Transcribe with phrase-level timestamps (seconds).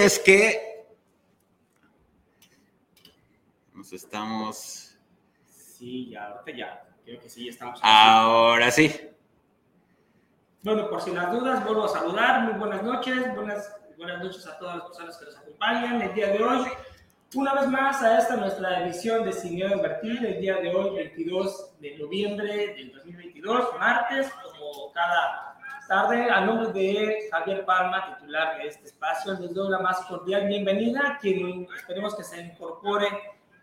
[0.00, 0.86] es que
[3.74, 4.96] nos estamos...
[5.46, 6.88] Sí, ya, ahorita ya.
[7.04, 7.80] Creo que sí, ya estamos.
[7.82, 9.08] Ahora sí.
[10.62, 12.42] Bueno, por si las dudas, vuelvo a saludar.
[12.44, 13.34] Muy buenas noches.
[13.34, 16.66] Buenas, buenas noches a todas las personas que nos acompañan el día de hoy.
[17.34, 21.80] Una vez más a esta nuestra edición de Sin Invertir, el día de hoy, 22
[21.80, 25.49] de noviembre del 2022, martes, como cada
[25.90, 30.46] tarde, a nombre de Javier Palma, titular de este espacio, les doy la más cordial
[30.46, 33.08] bienvenida, quien esperemos que se incorpore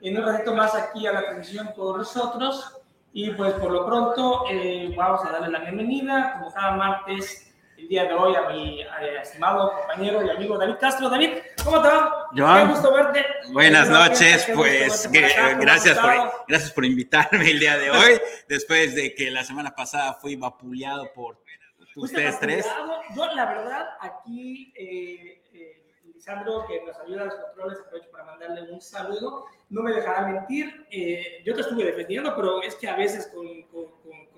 [0.02, 2.82] en un ratito más aquí a la transmisión con nosotros.
[3.14, 7.88] Y pues por lo pronto eh, vamos a darle la bienvenida, como cada martes, el
[7.88, 8.88] día de hoy a mi eh,
[9.22, 11.10] estimado compañero y amigo David Castro.
[11.10, 11.30] David,
[11.64, 12.28] ¿cómo te va?
[12.36, 13.26] Qué gusto verte.
[13.54, 16.12] Buenas noches, pues gracias, por,
[16.46, 18.20] gracias por invitarme el día de hoy,
[18.50, 21.47] después de que la semana pasada fui vapuleado por
[22.04, 22.66] ustedes tres.
[23.16, 28.26] Yo, la verdad, aquí, eh, eh, Lisandro, que nos ayuda a los controles, aprovecho para
[28.26, 29.46] mandarle un saludo.
[29.70, 33.46] No me dejará mentir, eh, yo te estuve defendiendo, pero es que a veces con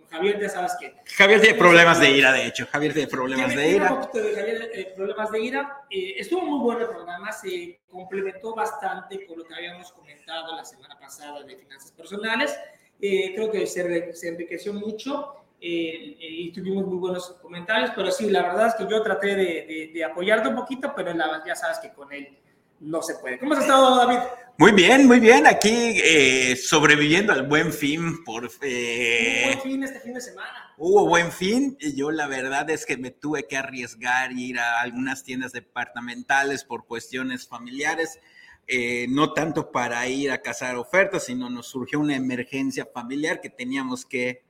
[0.10, 0.96] Javier, ya sabes que.
[1.16, 2.66] Javier tiene problemas de ira, de hecho.
[2.72, 4.10] Javier tiene problemas de ira.
[4.12, 5.82] De Javier, eh, problemas de ira.
[5.90, 10.66] Eh, estuvo muy bueno el programa, se complementó bastante con lo que habíamos comentado la
[10.66, 12.58] semana pasada de finanzas personales.
[13.00, 18.44] Eh, creo que se, se enriqueció mucho y tuvimos muy buenos comentarios, pero sí, la
[18.44, 21.92] verdad es que yo traté de, de, apoyarte un poquito, pero la, ya sabes que
[21.92, 22.38] con él
[22.80, 23.40] no se puede.
[23.40, 24.20] ¿Cómo has estado, David?
[24.58, 25.48] Muy bien, muy bien.
[25.48, 28.24] Aquí eh, sobreviviendo al buen fin.
[28.24, 30.74] Por, eh, buen fin este fin de semana.
[30.78, 31.78] Hubo buen fin.
[31.80, 35.52] Y yo la verdad es que me tuve que arriesgar y ir a algunas tiendas
[35.52, 38.20] departamentales por cuestiones familiares.
[38.68, 43.50] Eh, no tanto para ir a cazar ofertas, sino nos surgió una emergencia familiar que
[43.50, 44.44] teníamos que,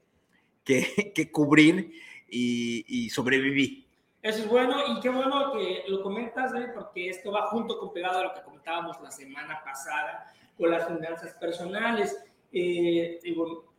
[0.69, 1.91] que, que cubrir
[2.29, 3.87] y, y sobreviví.
[4.21, 7.91] Eso es bueno y qué bueno que lo comentas, David, porque esto va junto con
[7.93, 12.17] pegado a lo que comentábamos la semana pasada con las finanzas personales.
[12.51, 13.19] Eh,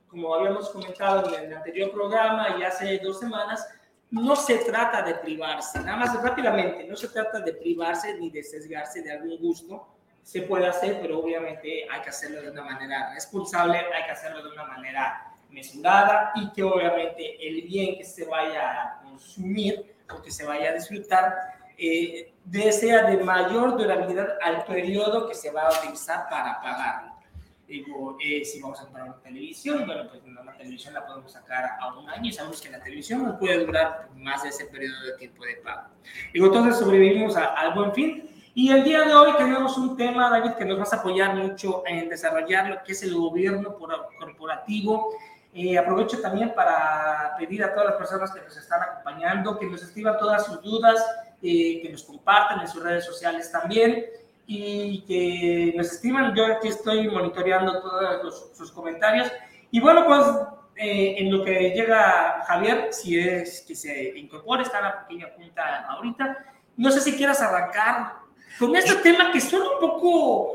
[0.08, 3.68] como habíamos comentado en el anterior programa y hace dos semanas,
[4.10, 8.42] no se trata de privarse, nada más rápidamente, no se trata de privarse ni de
[8.42, 9.86] sesgarse de algún gusto.
[10.22, 14.42] Se puede hacer, pero obviamente hay que hacerlo de una manera responsable, hay que hacerlo
[14.42, 20.22] de una manera mesurada y que obviamente el bien que se vaya a consumir o
[20.22, 21.34] que se vaya a disfrutar,
[21.76, 22.32] eh,
[22.72, 27.10] sea de mayor durabilidad al periodo que se va a utilizar para pagarlo.
[27.66, 31.76] Digo, eh, si vamos a comprar una televisión, bueno, pues una televisión la podemos sacar
[31.80, 35.00] a un año y sabemos que la televisión no puede durar más de ese periodo
[35.02, 35.88] de tiempo de pago.
[36.34, 38.28] Digo, entonces sobrevivimos al buen fin.
[38.54, 41.84] Y el día de hoy tenemos un tema, David, que nos vas a apoyar mucho
[41.86, 43.78] en desarrollar lo que es el gobierno
[44.18, 45.14] corporativo
[45.52, 49.82] eh, aprovecho también para pedir a todas las personas que nos están acompañando que nos
[49.82, 51.04] escriban todas sus dudas,
[51.42, 54.06] eh, que nos compartan en sus redes sociales también
[54.46, 56.34] y que nos escriban.
[56.36, 59.30] Yo aquí estoy monitoreando todos sus comentarios.
[59.72, 60.24] Y bueno, pues
[60.76, 65.86] eh, en lo que llega Javier, si es que se incorpore, está la pequeña punta
[65.88, 66.44] ahorita.
[66.76, 68.14] No sé si quieras arrancar
[68.58, 70.52] con este tema que suena un poco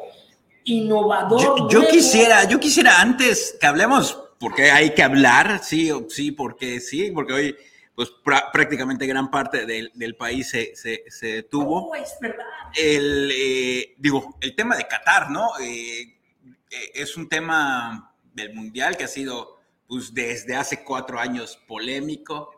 [0.63, 1.41] innovador.
[1.41, 6.79] Yo, yo quisiera, yo quisiera antes que hablemos porque hay que hablar, sí, sí, porque
[6.79, 7.55] sí, porque hoy
[7.95, 8.11] pues
[8.53, 11.89] prácticamente gran parte del, del país se, se, se detuvo.
[11.89, 12.45] Oh, es verdad.
[12.75, 15.49] El, eh, digo, el tema de Qatar, ¿no?
[15.59, 21.59] Eh, eh, es un tema del Mundial que ha sido pues desde hace cuatro años
[21.67, 22.51] polémico.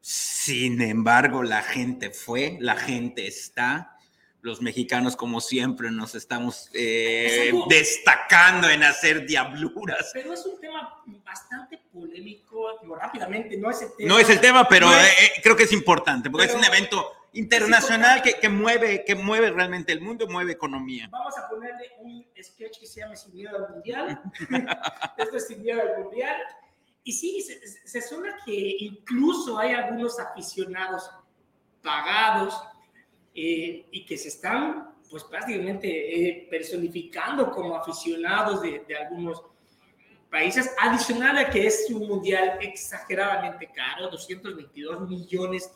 [0.00, 3.98] Sin embargo, la gente fue, la gente está
[4.42, 10.10] los mexicanos, como siempre, nos estamos eh, destacando en hacer diabluras.
[10.12, 14.08] Pero es un tema bastante polémico, digo, rápidamente, no es el tema.
[14.08, 17.12] No es el tema, pero eh, eh, creo que es importante, porque es un evento
[17.32, 21.08] internacional que, que, mueve, que mueve realmente el mundo, mueve economía.
[21.10, 24.22] Vamos a ponerle un sketch que se llama Sin miedo al mundial.
[25.18, 26.36] Esto es Sin miedo al mundial.
[27.04, 31.10] Y sí, se, se suena que incluso hay algunos aficionados
[31.82, 32.54] pagados
[33.42, 39.42] eh, y que se están pues prácticamente eh, personificando como aficionados de, de, algunos
[40.30, 45.72] países, adicional a que es un mundial exageradamente caro, 222 millones,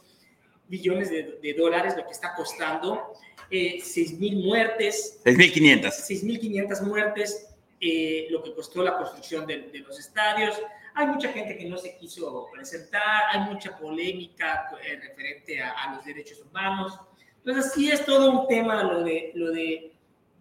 [0.68, 3.14] billones de, de dólares lo que está costando,
[3.50, 5.20] eh, 6 mil muertes.
[5.24, 5.84] 6.500.
[5.84, 7.48] 6.500 muertes,
[7.80, 10.60] eh, lo que costó la construcción de, de, los estadios.
[10.94, 15.96] Hay mucha gente que no se quiso presentar, hay mucha polémica eh, referente a, a
[15.96, 17.00] los derechos humanos.
[17.44, 19.92] Entonces sí es todo un tema lo, de, lo, de,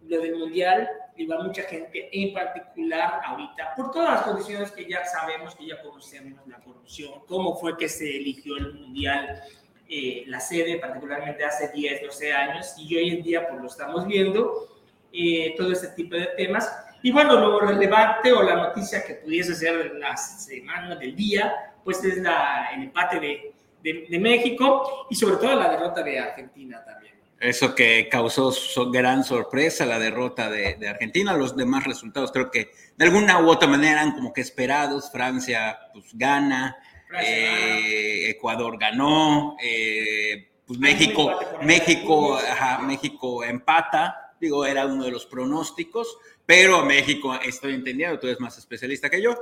[0.08, 4.88] lo del mundial, y va mucha gente, en particular ahorita, por todas las condiciones que
[4.88, 9.42] ya sabemos, que ya conocemos, la corrupción, cómo fue que se eligió el mundial
[9.88, 14.06] eh, la sede, particularmente hace 10, 12 años, y hoy en día pues lo estamos
[14.06, 14.68] viendo,
[15.12, 16.72] eh, todo este tipo de temas.
[17.02, 22.02] Y bueno, lo relevante o la noticia que pudiese ser la semana del día, pues
[22.02, 23.53] es la, el empate de,
[23.84, 27.14] de, de México y sobre todo la derrota de Argentina también.
[27.38, 28.50] Eso que causó
[28.90, 31.36] gran sorpresa, la derrota de, de, Argentina.
[31.36, 35.10] Los demás resultados creo que de alguna u otra manera eran como que esperados.
[35.12, 36.76] Francia pues gana,
[37.20, 44.34] eh, Ecuador ganó, eh, pues México, México, ajá, México empata.
[44.40, 46.16] Digo, era uno de los pronósticos,
[46.46, 49.34] pero México, estoy entendiendo, tú eres más especialista que yo,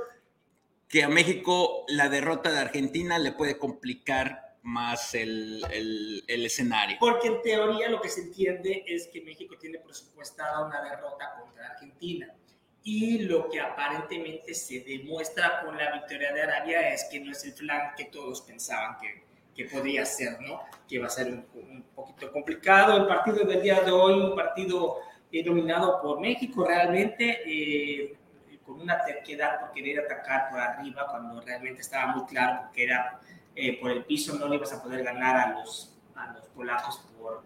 [0.93, 6.97] que a México la derrota de Argentina le puede complicar más el, el, el, escenario.
[6.99, 11.69] Porque en teoría lo que se entiende es que México tiene presupuestada una derrota contra
[11.69, 12.31] Argentina.
[12.83, 17.43] Y lo que aparentemente se demuestra con la victoria de Arabia es que no es
[17.43, 19.23] el plan que todos pensaban que,
[19.55, 20.61] que podía ser, ¿no?
[20.87, 22.95] Que va a ser un, un, poquito complicado.
[22.97, 24.99] El partido del día de hoy, un partido
[25.31, 28.15] eh, dominado por México, realmente eh,
[28.65, 33.19] con una terquedad por querer atacar por arriba, cuando realmente estaba muy claro que era
[33.55, 37.05] eh, por el piso no le ibas a poder ganar a los, a los polacos
[37.19, 37.43] por,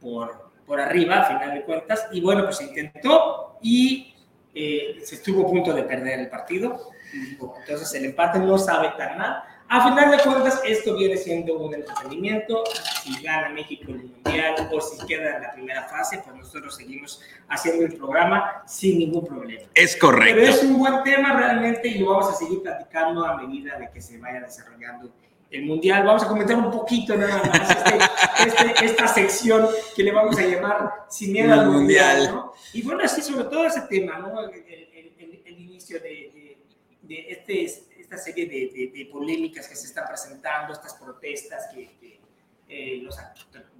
[0.00, 2.08] por, por arriba, a final de cuentas.
[2.12, 4.14] Y bueno, pues intentó y
[4.54, 6.90] eh, se estuvo a punto de perder el partido.
[7.12, 9.42] Entonces el empate no sabe tan mal.
[9.68, 12.62] A final de cuentas, esto viene siendo un entretenimiento.
[13.02, 17.20] Si gana México el Mundial o si queda en la primera fase, pues nosotros seguimos
[17.48, 19.64] haciendo el programa sin ningún problema.
[19.74, 20.36] Es correcto.
[20.38, 23.90] Pero es un buen tema realmente y lo vamos a seguir platicando a medida de
[23.90, 25.10] que se vaya desarrollando
[25.50, 26.04] el Mundial.
[26.04, 27.98] Vamos a comentar un poquito nada más este,
[28.46, 29.66] este, esta sección
[29.96, 32.28] que le vamos a llamar Sin miedo al Mundial.
[32.32, 32.52] ¿no?
[32.72, 34.40] Y bueno, así sobre todo ese tema, ¿no?
[34.42, 36.58] el, el, el, el inicio de, de,
[37.02, 37.64] de este,
[38.06, 42.20] esta serie de, polémicas que se están presentando, estas protestas que, que
[42.68, 43.16] eh, los,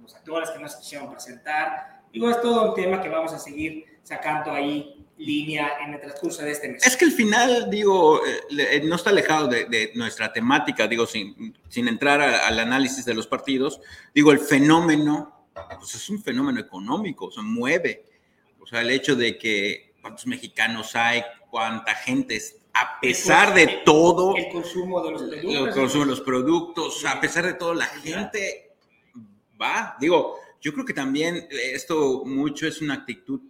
[0.01, 2.01] los, actores que no se quisieron presentar.
[2.11, 6.43] Digo, es todo un tema que vamos a seguir sacando ahí línea en el transcurso
[6.43, 6.85] de este mes.
[6.85, 11.55] Es que el final, digo, eh, no está alejado de, de nuestra temática, digo, sin,
[11.69, 13.79] sin entrar a, al análisis de los partidos,
[14.13, 15.47] digo, el fenómeno,
[15.79, 18.05] pues es un fenómeno económico, se mueve.
[18.59, 22.35] O sea, el hecho de que cuántos mexicanos hay, cuánta gente
[22.79, 27.19] a pesar de todo, el consumo de los productos, el consumo de los productos, a
[27.19, 28.75] pesar de todo, la gente
[29.59, 29.95] va.
[29.99, 33.41] Digo, yo creo que también esto mucho es una actitud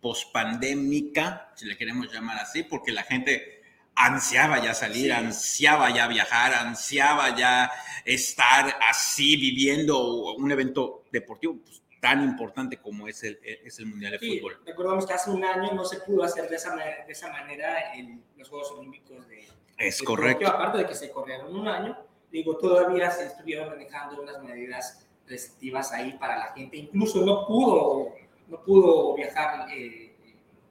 [0.00, 3.62] pospandémica, si le queremos llamar así, porque la gente
[3.96, 5.10] ansiaba ya salir, sí.
[5.10, 7.70] ansiaba ya viajar, ansiaba ya
[8.04, 14.12] estar así viviendo un evento deportivo pues, tan importante como es el, es el Mundial
[14.12, 14.60] de sí, Fútbol.
[14.64, 17.92] Recordamos que hace un año no se pudo hacer de esa, de esa manera
[18.36, 19.46] los Juegos Olímpicos de,
[19.78, 20.44] es de correcto.
[20.44, 21.96] Tokio, aparte de que se corrieron un año,
[22.30, 28.14] digo, todavía se estuvieron manejando unas medidas restrictivas ahí para la gente, incluso no pudo,
[28.48, 30.14] no pudo viajar eh,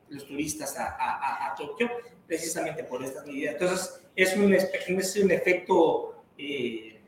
[0.10, 1.90] los turistas a, a, a, Tokio
[2.28, 3.54] precisamente por estas medidas.
[3.54, 7.02] Entonces, es un, es un efecto eh,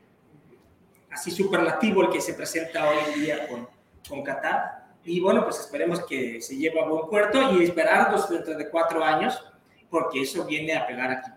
[1.10, 3.68] así superlativo el que se presenta hoy en día con,
[4.08, 4.88] con Qatar.
[5.04, 9.02] Y bueno, pues esperemos que se lleve a buen puerto y esperarnos dentro de cuatro
[9.04, 9.42] años,
[9.88, 11.30] porque eso viene a pegar aquí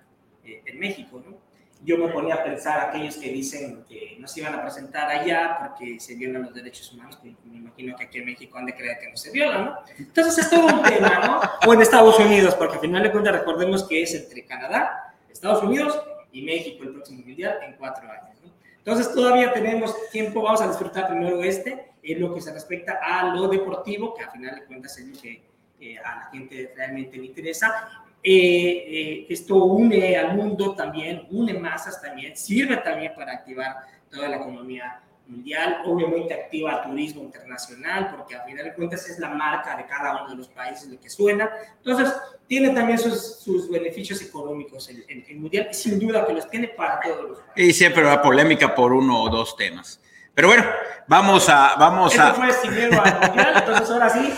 [0.44, 1.38] eh, en México, ¿no?
[1.84, 5.58] Yo me ponía a pensar aquellos que dicen que no se iban a presentar allá
[5.60, 8.75] porque se violan los derechos humanos, que me imagino que aquí en México han de
[8.75, 9.78] creer que no se violan, ¿no?
[9.98, 11.70] Entonces es todo un tema, ¿no?
[11.70, 15.63] O en Estados Unidos, porque al final de cuentas recordemos que es entre Canadá, Estados
[15.63, 16.00] Unidos
[16.32, 18.51] y México el próximo mundial en cuatro años, ¿no?
[18.78, 23.36] Entonces todavía tenemos tiempo, vamos a disfrutar primero este, en lo que se respecta a
[23.36, 25.41] lo deportivo, que al final de cuentas es lo que
[25.79, 28.03] eh, a la gente realmente le interesa.
[28.24, 33.77] Eh, eh, esto une al mundo también, une masas también, sirve también para activar
[34.10, 39.17] toda la economía mundial, obviamente activa el turismo internacional, porque al final de cuentas es
[39.17, 41.50] la marca de cada uno de los países lo que suena.
[41.77, 42.13] Entonces,
[42.48, 46.67] tiene también sus, sus beneficios económicos el, el, el, mundial, sin duda que los tiene
[46.67, 47.70] para todos los países.
[47.70, 50.01] Y siempre va polémica por uno o dos temas.
[50.34, 50.66] Pero bueno,
[51.08, 51.76] vamos a...
[51.78, 52.34] Vamos Eso a...
[52.34, 54.34] fue primero al mundial, entonces ahora sí,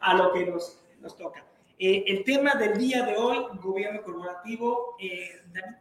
[0.00, 1.44] a lo que nos, nos toca.
[1.78, 5.76] Eh, el tema del día de hoy, gobierno corporativo, eh, David,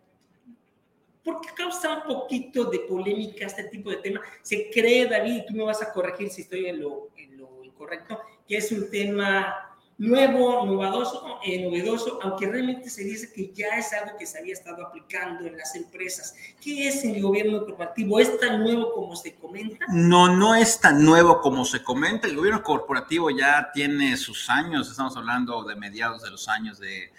[1.23, 4.21] ¿por qué causa un poquito de polémica este tipo de tema?
[4.41, 7.63] Se cree, David, y tú me vas a corregir si estoy en lo, en lo
[7.63, 9.66] incorrecto, que es un tema
[9.97, 14.53] nuevo, novedoso, eh, novedoso, aunque realmente se dice que ya es algo que se había
[14.53, 16.35] estado aplicando en las empresas.
[16.61, 18.19] ¿Qué es el gobierno corporativo?
[18.19, 19.85] ¿Es tan nuevo como se comenta?
[19.89, 22.27] No, no es tan nuevo como se comenta.
[22.27, 27.11] El gobierno corporativo ya tiene sus años, estamos hablando de mediados de los años de,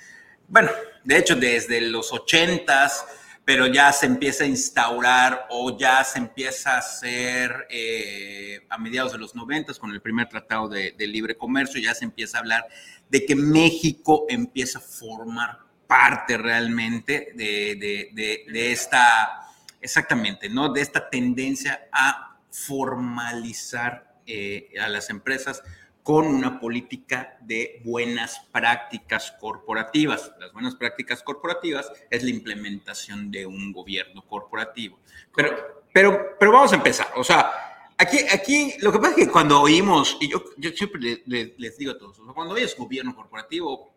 [0.47, 0.71] bueno,
[1.03, 3.05] de hecho desde los ochentas,
[3.49, 9.13] pero ya se empieza a instaurar o ya se empieza a hacer eh, a mediados
[9.13, 12.67] de los 90 con el primer tratado de, libre comercio, ya se empieza a hablar
[13.09, 19.49] de que México empieza a formar parte realmente de, de esta,
[19.81, 20.71] exactamente, ¿no?
[20.71, 25.63] De esta tendencia a formalizar eh, a las empresas
[26.09, 30.33] con una política de buenas prácticas corporativas.
[30.41, 35.01] Las buenas prácticas corporativas es la implementación de un gobierno corporativo.
[35.37, 37.09] Pero, pero, pero vamos a empezar.
[37.17, 41.23] O sea, aquí, aquí lo que pasa es que cuando oímos, y yo, yo siempre
[41.27, 43.93] les, digo a todos, cuando oyes gobierno corporativo,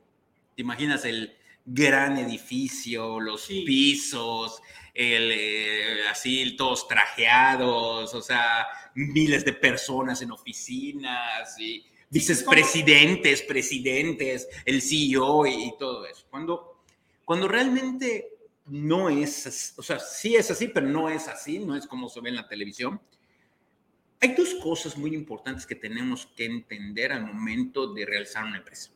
[0.53, 4.61] te imaginas el gran edificio, los pisos,
[4.93, 14.47] el, eh, así todos trajeados, o sea, miles de personas en oficinas y vicepresidentes, presidentes,
[14.65, 16.27] el CEO y, todo eso.
[16.29, 16.83] Cuando,
[17.25, 18.29] cuando realmente
[18.67, 22.21] no es, o sea, sí es así, pero no es así, no es como se
[22.21, 23.01] ve en la televisión.
[24.19, 28.91] Hay dos cosas muy importantes que tenemos que entender al momento de realizar una empresa.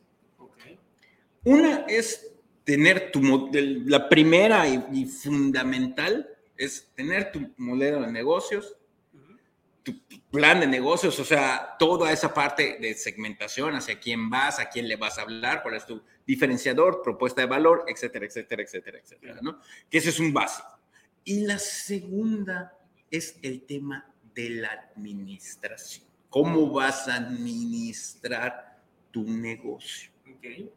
[1.42, 2.32] Una es
[2.64, 3.22] tener tu
[3.86, 8.76] la primera y, fundamental es tener tu modelo de negocios,
[9.86, 9.94] tu
[10.32, 14.88] plan de negocios, o sea, toda esa parte de segmentación, hacia quién vas, a quién
[14.88, 19.38] le vas a hablar, cuál es tu diferenciador, propuesta de valor, etcétera, etcétera, etcétera, etcétera,
[19.40, 19.60] ¿no?
[19.88, 20.76] Que ese es un básico.
[21.22, 22.76] Y la segunda
[23.12, 26.04] es el tema de la administración.
[26.30, 28.80] ¿Cómo vas a administrar
[29.12, 30.10] tu negocio?
[30.38, 30.68] Okay.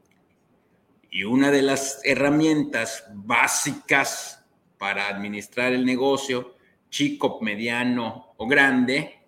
[1.09, 4.45] Y una de las herramientas básicas
[4.77, 6.55] para administrar el negocio,
[6.89, 9.19] chico, mediano o grande,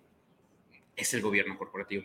[0.96, 2.04] es el gobierno corporativo.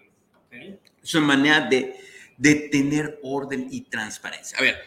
[1.04, 4.58] Es una manera de, tener orden y transparencia.
[4.58, 4.78] A ver,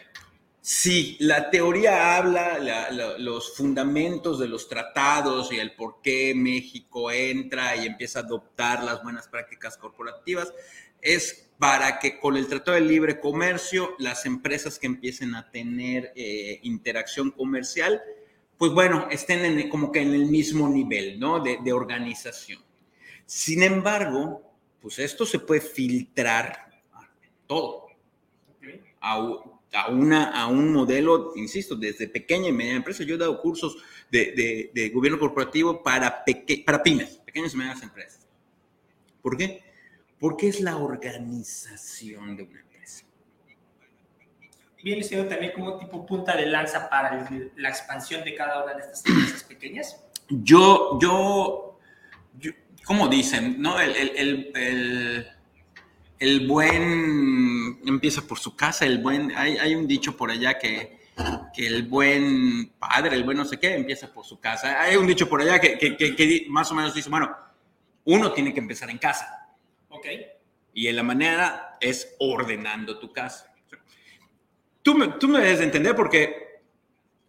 [0.61, 7.75] si la teoría habla, los fundamentos de los tratados y el por qué México entra
[7.75, 10.53] y empieza a adoptar las buenas prácticas corporativas,
[11.01, 16.11] es para que con el Tratado de Libre Comercio las empresas que empiecen a tener
[16.15, 18.01] eh, interacción comercial,
[18.61, 21.39] pues bueno, estén en, como que en el mismo nivel, ¿no?
[21.39, 22.61] De, organización.
[23.25, 24.43] Sin embargo,
[24.79, 26.69] pues esto se puede filtrar
[27.47, 27.87] todo.
[28.99, 33.03] A, una, a un modelo, insisto, desde pequeña y mediana empresa.
[33.03, 33.77] Yo he dado cursos
[34.11, 36.23] de, gobierno corporativo para,
[36.63, 38.27] para pymes, pequeñas y medianas empresas.
[39.23, 39.63] ¿Por qué?
[40.19, 42.70] porque es la organización de una empresa.
[44.83, 48.81] ¿Viene siendo también como tipo punta de lanza para la expansión de cada una de
[48.81, 50.03] estas empresas pequeñas?
[50.29, 51.79] Yo, yo,
[52.85, 53.79] como dicen, ¿no?
[53.79, 55.27] El, el, el,
[56.19, 60.99] el, buen empieza por su casa, el buen, hay, hay un dicho por allá que,
[61.53, 64.81] que el buen padre, el buen no sé qué, empieza por su casa.
[64.81, 67.35] Hay un dicho por allá que, que, que más o menos dice, bueno,
[68.05, 69.37] uno tiene que empezar en casa.
[70.73, 73.50] Y en la manera es ordenando tu casa.
[74.81, 76.61] Tú me, tú me debes de entender porque...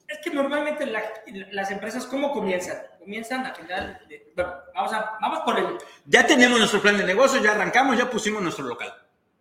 [0.09, 2.79] Es que normalmente las empresas, ¿cómo comienzan?
[2.99, 4.01] Comienzan a final...
[4.37, 5.79] bueno, vamos, a, vamos por el...
[6.07, 8.93] Ya tenemos nuestro plan de negocio, ya arrancamos, ya pusimos nuestro local.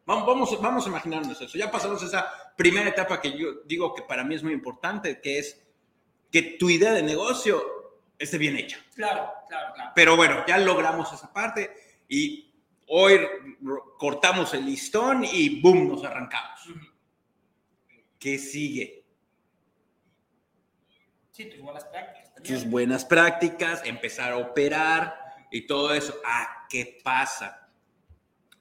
[0.05, 1.57] Vamos, vamos, vamos a imaginarnos eso.
[1.57, 5.39] Ya pasamos esa primera etapa que yo digo que para mí es muy importante, que
[5.39, 5.61] es
[6.31, 8.79] que tu idea de negocio esté bien hecha.
[8.95, 9.91] Claro, claro, claro.
[9.93, 11.75] Pero bueno, ya logramos esa parte
[12.07, 12.51] y
[12.93, 13.21] Hoy
[13.97, 15.87] cortamos el listón y ¡boom!
[15.87, 16.59] nos arrancamos.
[18.21, 19.03] ¿Qué sigue?
[21.31, 22.43] Sí, tus buenas prácticas.
[22.43, 25.15] Tus buenas prácticas, empezar a operar
[25.51, 26.13] y todo eso.
[26.23, 27.71] Ah, ¿qué pasa?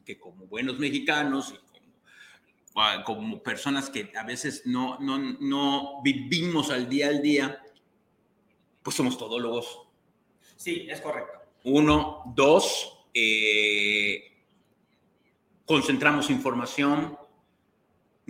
[0.07, 1.95] Que como buenos mexicanos y como,
[2.77, 7.63] ah, como personas que a veces no, no, no vivimos al día al día,
[8.83, 9.89] pues somos todólogos.
[10.57, 11.39] Sí, es correcto.
[11.65, 14.43] Uno, dos, eh,
[15.67, 17.19] concentramos información,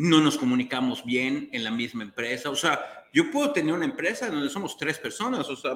[0.00, 2.48] no nos comunicamos bien en la misma empresa.
[2.48, 5.74] O sea, yo puedo tener una empresa donde somos tres personas, o sea,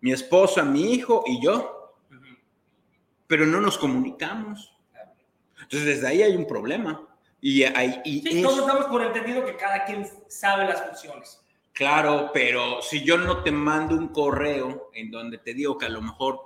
[0.00, 1.94] mi esposa, mi hijo y yo,
[3.28, 4.76] pero no nos comunicamos.
[5.60, 7.08] Entonces, desde ahí hay un problema.
[7.40, 11.40] Y, hay, y todos estamos por entendido que cada quien sabe las funciones.
[11.72, 15.90] Claro, pero si yo no te mando un correo en donde te digo que a
[15.90, 16.40] lo mejor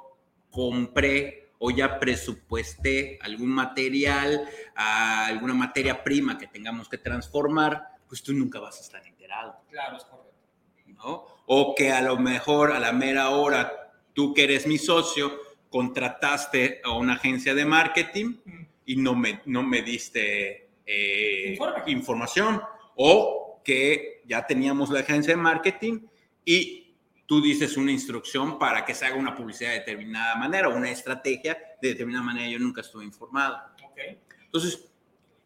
[0.51, 8.33] compré o ya presupuesté algún material, alguna materia prima que tengamos que transformar, pues tú
[8.33, 9.57] nunca vas a estar enterado.
[9.71, 10.27] Claro, es correcto.
[10.87, 11.25] ¿no?
[11.47, 15.33] O que a lo mejor a la mera hora, tú que eres mi socio,
[15.69, 18.37] contrataste a una agencia de marketing
[18.85, 22.63] y no me, no me diste eh, información.
[22.95, 26.07] O que ya teníamos la agencia de marketing
[26.45, 26.86] y
[27.27, 31.59] tú dices una instrucción para que se haga una publicidad de determinada manera una estrategia
[31.83, 32.49] de determinada manera.
[32.49, 33.59] Yo nunca estuve informado.
[33.91, 34.19] Okay.
[34.45, 34.89] Entonces,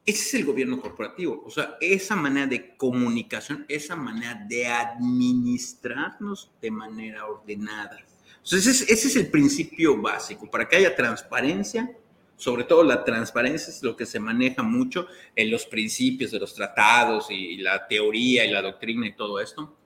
[0.07, 6.51] ese es el gobierno corporativo, o sea, esa manera de comunicación, esa manera de administrarnos
[6.61, 7.99] de manera ordenada.
[8.37, 11.95] Entonces, ese es, ese es el principio básico, para que haya transparencia,
[12.37, 15.07] sobre todo la transparencia es lo que se maneja mucho
[15.37, 19.77] en los principios de los tratados y la teoría y la doctrina y todo esto.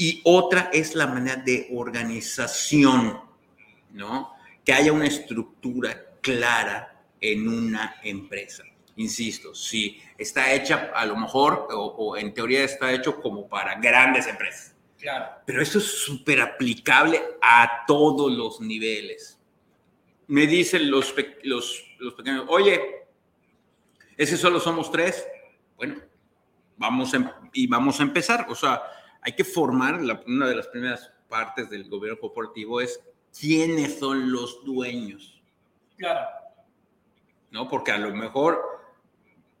[0.00, 3.20] Y otra es la manera de organización,
[3.92, 4.32] ¿no?
[4.64, 8.64] Que haya una estructura clara en una empresa.
[8.96, 14.26] Insisto, si está hecha a lo mejor, o, en teoría está hecho como para grandes
[14.26, 14.74] empresas.
[14.98, 15.26] Claro.
[15.44, 19.40] Pero esto es súper aplicable a todos los niveles
[20.30, 22.80] me dicen los, los, los pequeños, oye,
[24.16, 25.26] ese solo somos tres.
[25.76, 25.96] Bueno,
[26.76, 28.46] vamos em, y vamos a empezar.
[28.48, 28.80] O sea,
[29.22, 33.00] hay que formar, una de las primeras partes del gobierno corporativo es
[33.38, 35.40] quiénes son los dueños.
[35.96, 36.26] Claro.
[37.50, 37.68] ¿No?
[37.68, 38.60] Porque a lo mejor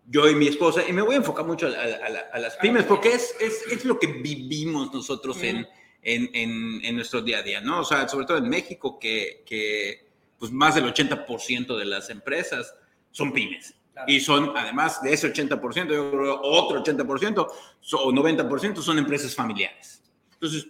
[0.06, 3.34] yo y mi esposa, y me voy a enfocar mucho a, las pymes, porque es,
[3.40, 5.68] es, es, lo que vivimos nosotros en,
[6.02, 7.80] en, en, en, nuestro día a día, ¿no?
[7.80, 12.74] O sea, sobre todo en México, que, que pues más del 80% de las empresas
[13.12, 13.74] son pymes.
[14.06, 20.02] Y son, además de ese 80%, yo creo otro 80% o 90% son empresas familiares.
[20.32, 20.68] Entonces...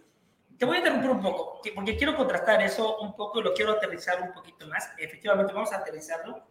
[0.59, 4.21] Te voy a interrumpir un poco, porque quiero contrastar eso un poco, lo quiero aterrizar
[4.21, 4.91] un poquito más.
[4.99, 6.43] Efectivamente, vamos a aterrizarlo,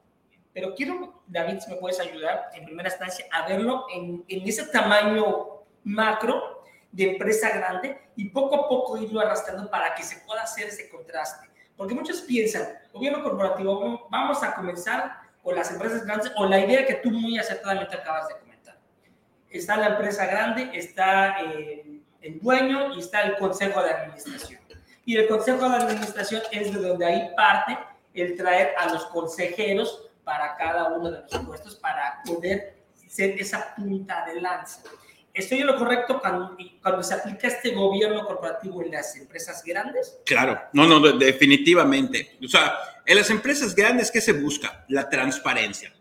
[0.51, 4.65] pero quiero, David, si me puedes ayudar en primera instancia a verlo en, en ese
[4.67, 10.41] tamaño macro de empresa grande y poco a poco irlo arrastrando para que se pueda
[10.41, 11.47] hacer ese contraste.
[11.77, 16.86] Porque muchos piensan, gobierno corporativo, vamos a comenzar con las empresas grandes o la idea
[16.86, 18.78] que tú muy acertadamente acabas de comentar.
[19.49, 24.60] Está la empresa grande, está eh, el dueño y está el consejo de administración.
[25.06, 27.78] Y el consejo de administración es de donde ahí parte
[28.13, 32.75] el traer a los consejeros para cada uno de los puestos para poder
[33.08, 34.82] ser esa punta de lanza.
[35.34, 40.19] ¿Estoy en lo correcto cuando, se aplica este gobierno corporativo en las empresas grandes?
[40.25, 42.38] Claro, no, no, definitivamente.
[42.43, 42.78] O sea,
[43.10, 44.86] en las empresas grandes, ¿qué se busca?
[44.88, 45.91] La transparencia.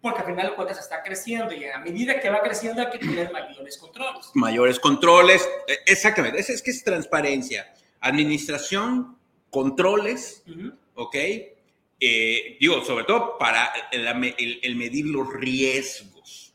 [0.00, 2.98] Porque al final de cuentas está creciendo y a medida que va creciendo hay que
[2.98, 4.30] tener mayores controles.
[4.34, 7.74] Mayores controles, e, exactamente, es, es que es transparencia.
[7.98, 9.18] Administración,
[9.50, 10.44] controles,
[10.94, 11.16] ¿ok?
[11.98, 16.54] Eh, digo, sobre todo para el, el medir los riesgos,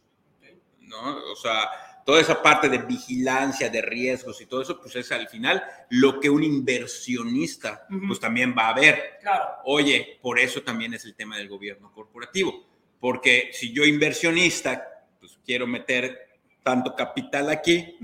[0.79, 1.17] ¿no?
[1.33, 1.69] O sea,
[2.05, 6.19] toda esa parte de vigilancia de riesgos y todo eso, pues es al final lo
[6.19, 9.17] que un inversionista pues también va a ver.
[9.21, 9.45] Claro.
[9.65, 12.65] Oye, por eso también es el tema del gobierno corporativo,
[12.99, 16.29] porque si yo inversionista, pues quiero meter
[16.63, 17.97] tanto capital aquí,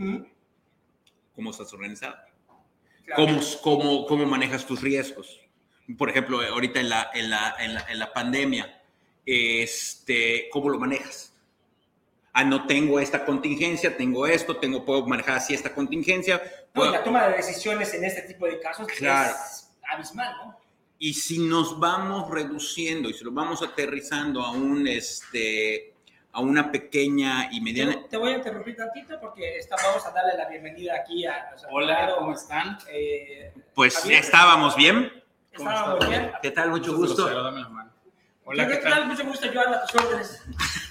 [1.36, 2.16] ¿cómo estás organizado?
[3.16, 5.40] ¿Cómo, cómo, cómo manejas tus riesgos?
[5.98, 8.82] Por ejemplo, ahorita en la, en la, en la, en la pandemia,
[9.26, 11.34] este, ¿cómo lo manejas?
[12.38, 16.42] Ah, no tengo esta contingencia, tengo esto, tengo, puedo manejar así esta contingencia.
[16.72, 20.60] Pues la toma de decisiones en este tipo de casos es abismal, ¿no?
[21.00, 25.94] Y si nos vamos reduciendo y si lo vamos aterrizando a un, este,
[26.32, 28.08] a una pequeña y mediana...
[28.08, 31.56] Te, voy a interrumpir tantito porque vamos a darle la bienvenida aquí a...
[31.72, 32.78] Hola, ¿cómo están?
[32.92, 35.24] Eh, pues estábamos bien.
[35.52, 36.32] Estábamos bien.
[36.42, 36.70] ¿Qué tal?
[36.70, 37.26] Mucho gusto.
[38.44, 39.08] Hola, ¿qué, tal?
[39.08, 40.44] Mucho gusto, Joan, a tus órdenes.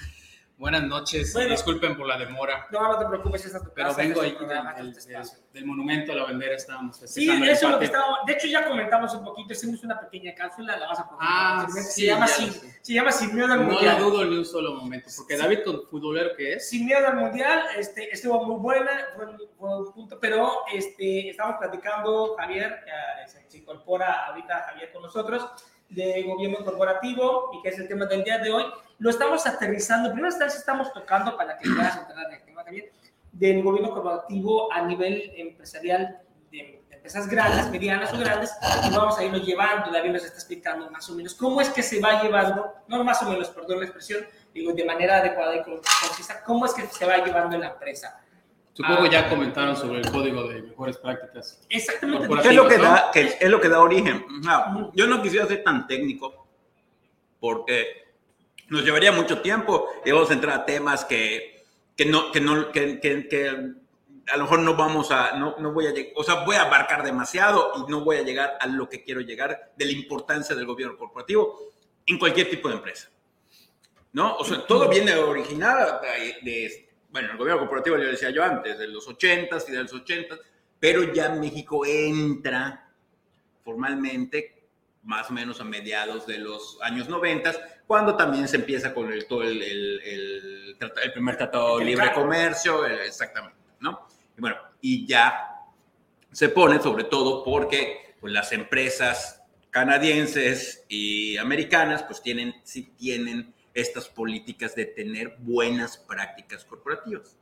[0.57, 2.65] Buenas noches, disculpen por la demora.
[2.71, 4.35] No, no te preocupes, esa es tu Pero vengo ahí
[4.75, 4.91] del,
[5.53, 8.19] del, monumento a la bandera, estábamos Sí, eso es lo que estábamos.
[8.25, 11.19] De hecho, ya comentamos un poquito, hicimos una pequeña cápsula, la vas a poner.
[11.21, 13.85] Ah, se, sí, llama sin, se llama Sin Miedo al Mundial.
[13.85, 16.67] No la dudo ni un solo momento, porque David, con futbolero que es.
[16.67, 22.35] Sin Miedo al Mundial, este, estuvo muy buena, fue, un punto, pero este, estamos platicando,
[22.35, 25.47] Javier, eh, se incorpora ahorita Javier con nosotros
[25.89, 28.65] de gobierno corporativo y que es el tema del día de hoy,
[28.99, 30.11] lo estamos aterrizando.
[30.11, 32.85] Primero estamos tocando para que puedas entrar en el tema también
[33.31, 36.19] del gobierno corporativo a nivel empresarial
[36.51, 38.51] de empresas grandes, medianas o grandes,
[38.85, 39.91] y vamos a irlo llevando.
[39.91, 43.21] David nos está explicando más o menos cómo es que se va llevando, no más
[43.21, 47.05] o menos, perdón la expresión, digo, de manera adecuada y concisa, cómo es que se
[47.05, 48.19] va llevando en la empresa.
[48.77, 49.29] Supongo que ya ah.
[49.29, 51.65] comentaron sobre el código de mejores prácticas.
[51.67, 52.27] Exactamente.
[52.43, 54.23] ¿Qué es lo que, da, es lo que da origen?
[54.93, 56.45] yo no quisiera ser tan técnico
[57.39, 58.05] porque
[58.67, 62.71] nos llevaría mucho tiempo y vamos a entrar a temas que, que no, que, no,
[62.71, 63.73] que, que,
[64.31, 66.61] a lo mejor no vamos a, no, no voy a llegar, o sea, voy a
[66.61, 70.55] abarcar demasiado y no voy a llegar a lo que quiero llegar de la importancia
[70.55, 71.71] del gobierno corporativo
[72.05, 73.09] en cualquier tipo de empresa.
[74.13, 74.35] ¿No?
[74.35, 76.86] O sea, todo viene originado de, de
[77.17, 80.37] bueno, el gobierno corporativo, yo decía yo antes, de los 80s y de los 80
[80.79, 82.91] pero ya México entra
[83.63, 84.67] formalmente
[85.01, 87.55] más o menos a mediados de los años 90,
[87.87, 92.13] cuando también se empieza con el, todo el, el, el, el primer tratado de libre
[92.13, 94.05] comercio, exactamente, ¿no?
[94.37, 95.55] Y bueno, y ya
[96.31, 103.55] se pone sobre todo porque pues, las empresas canadienses y americanas pues tienen, sí tienen
[103.81, 107.37] estas políticas de tener buenas prácticas corporativas.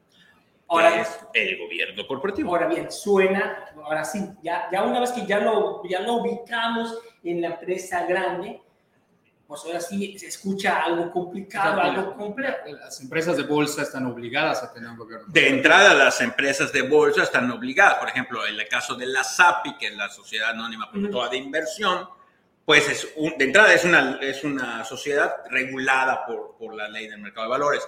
[0.68, 2.50] Ahora es el gobierno corporativo.
[2.50, 6.98] Ahora bien, suena, ahora sí, ya, ya una vez que ya lo, ya lo ubicamos
[7.24, 8.62] en la empresa grande,
[9.48, 12.58] pues ahora sí se escucha algo complicado, algo complejo.
[12.68, 15.28] Las empresas de bolsa están obligadas a tener un gobierno.
[15.28, 18.00] De entrada, las empresas de bolsa están obligadas.
[18.00, 21.38] Por ejemplo, en el caso de la SAPI, que es la Sociedad Anónima Productora de
[21.38, 22.10] Inversión,
[22.66, 27.20] pues es de entrada es una, es una sociedad regulada por, por la ley del
[27.20, 27.88] mercado de valores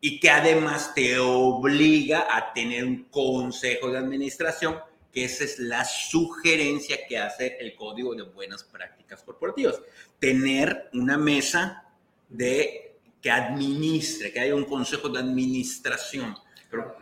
[0.00, 4.78] y que además te obliga a tener un consejo de administración,
[5.10, 9.80] que esa es la sugerencia que hace el Código de Buenas Prácticas Corporativas.
[10.18, 11.84] Tener una mesa
[12.28, 16.36] de que administre, que haya un consejo de administración.
[16.70, 16.98] Pero,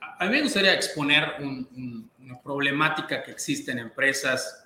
[0.00, 4.61] a mí me gustaría exponer una problemática que existe en empresas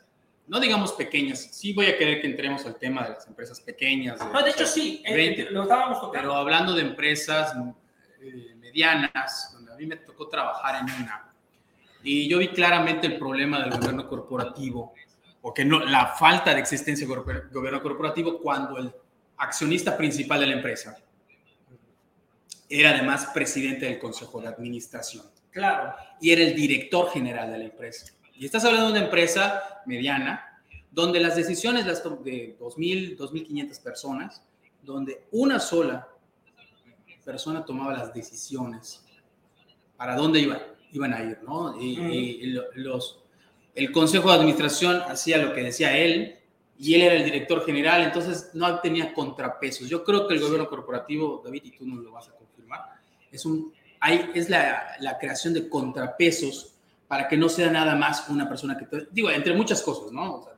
[0.48, 4.18] no digamos pequeñas, sí voy a querer que entremos al tema de las empresas pequeñas.
[4.18, 6.28] De, no, de hecho sí, eh, lo estábamos tocando.
[6.28, 7.54] Pero hablando de empresas
[8.20, 11.32] eh, medianas, donde a mí me tocó trabajar en una,
[12.02, 14.94] y yo vi claramente el problema del gobierno corporativo,
[15.42, 18.92] o que no, la falta de existencia del gobierno corporativo cuando el
[19.38, 20.96] accionista principal de la empresa
[22.68, 25.24] era además presidente del consejo de administración.
[25.50, 25.94] Claro.
[26.20, 28.12] Y era el director general de la empresa.
[28.38, 34.42] Y estás hablando de una empresa mediana, donde las decisiones las de 2.000, 2.500 personas,
[34.82, 36.08] donde una sola
[37.24, 39.04] persona tomaba las decisiones
[39.96, 40.60] para dónde iban,
[40.92, 41.80] iban a ir, ¿no?
[41.80, 43.20] Y, los,
[43.74, 46.36] el consejo de administración hacía lo que decía él,
[46.78, 49.88] y él era el director general, entonces no tenía contrapesos.
[49.88, 52.80] Yo creo que el gobierno corporativo, David, y tú nos lo vas a confirmar,
[53.32, 56.75] es, un, hay, es la, la creación de contrapesos
[57.08, 60.44] para que no sea nada más una persona que, digo, entre muchas cosas, ¿no?
[60.44, 60.56] De,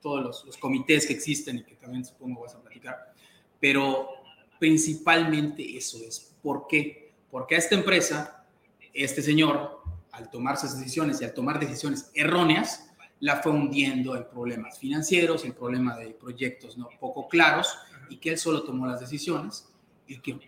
[0.00, 3.14] todos los, comités que existen y que también supongo vas a platicar,
[3.58, 4.10] pero
[4.58, 6.34] principalmente eso es.
[6.42, 7.14] ¿Por qué?
[7.30, 8.44] Porque a esta empresa,
[8.92, 14.28] este señor, al tomar sus decisiones y al tomar decisiones erróneas, la fue hundiendo en
[14.28, 17.74] problemas financieros, en problemas de proyectos no poco claros,
[18.10, 19.66] y que él solo tomó las decisiones
[20.06, 20.38] y que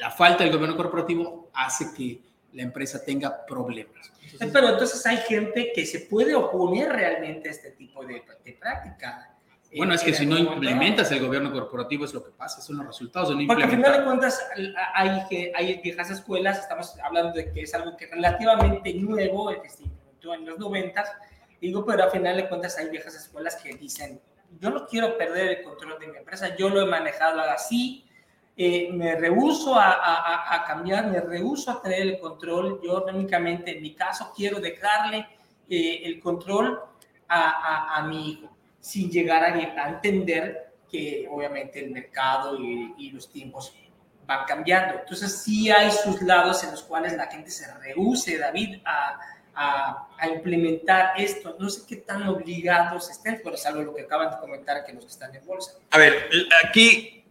[0.00, 4.12] la falta del gobierno corporativo hace que la empresa tenga problemas.
[4.38, 8.22] Pero entonces hay gente que se puede oponer realmente a este tipo de,
[8.58, 9.28] práctica.
[9.74, 12.86] Bueno, es que si no implementas el gobierno corporativo es lo que pasa, son los
[12.86, 14.46] resultados de no Porque al final de cuentas
[14.94, 19.86] hay, hay viejas escuelas, estamos hablando de que es algo que relativamente nuevo, es decir,
[20.30, 21.04] en los 90,
[21.60, 24.20] digo, pero al final de cuentas hay viejas escuelas que dicen,
[24.60, 28.04] yo no quiero perder el control de mi empresa, yo lo he manejado así,
[28.56, 32.80] eh, me rehuso a, cambiar, me rehuso a tener el control.
[32.82, 35.26] Yo únicamente, en mi caso, quiero dejarle
[35.68, 36.80] eh, el control
[37.28, 43.74] a, mi hijo, sin llegar a, entender que obviamente el mercado y, y, los tiempos
[44.26, 45.00] van cambiando.
[45.00, 49.18] Entonces sí hay sus lados en los cuales la gente se rehúse, David, a,
[49.54, 51.56] a, implementar esto.
[51.58, 54.92] No sé qué tan obligados estén, pero es algo lo que acaban de comentar que
[54.92, 55.72] los que están en bolsa.
[55.90, 56.28] A ver,
[56.66, 57.21] aquí,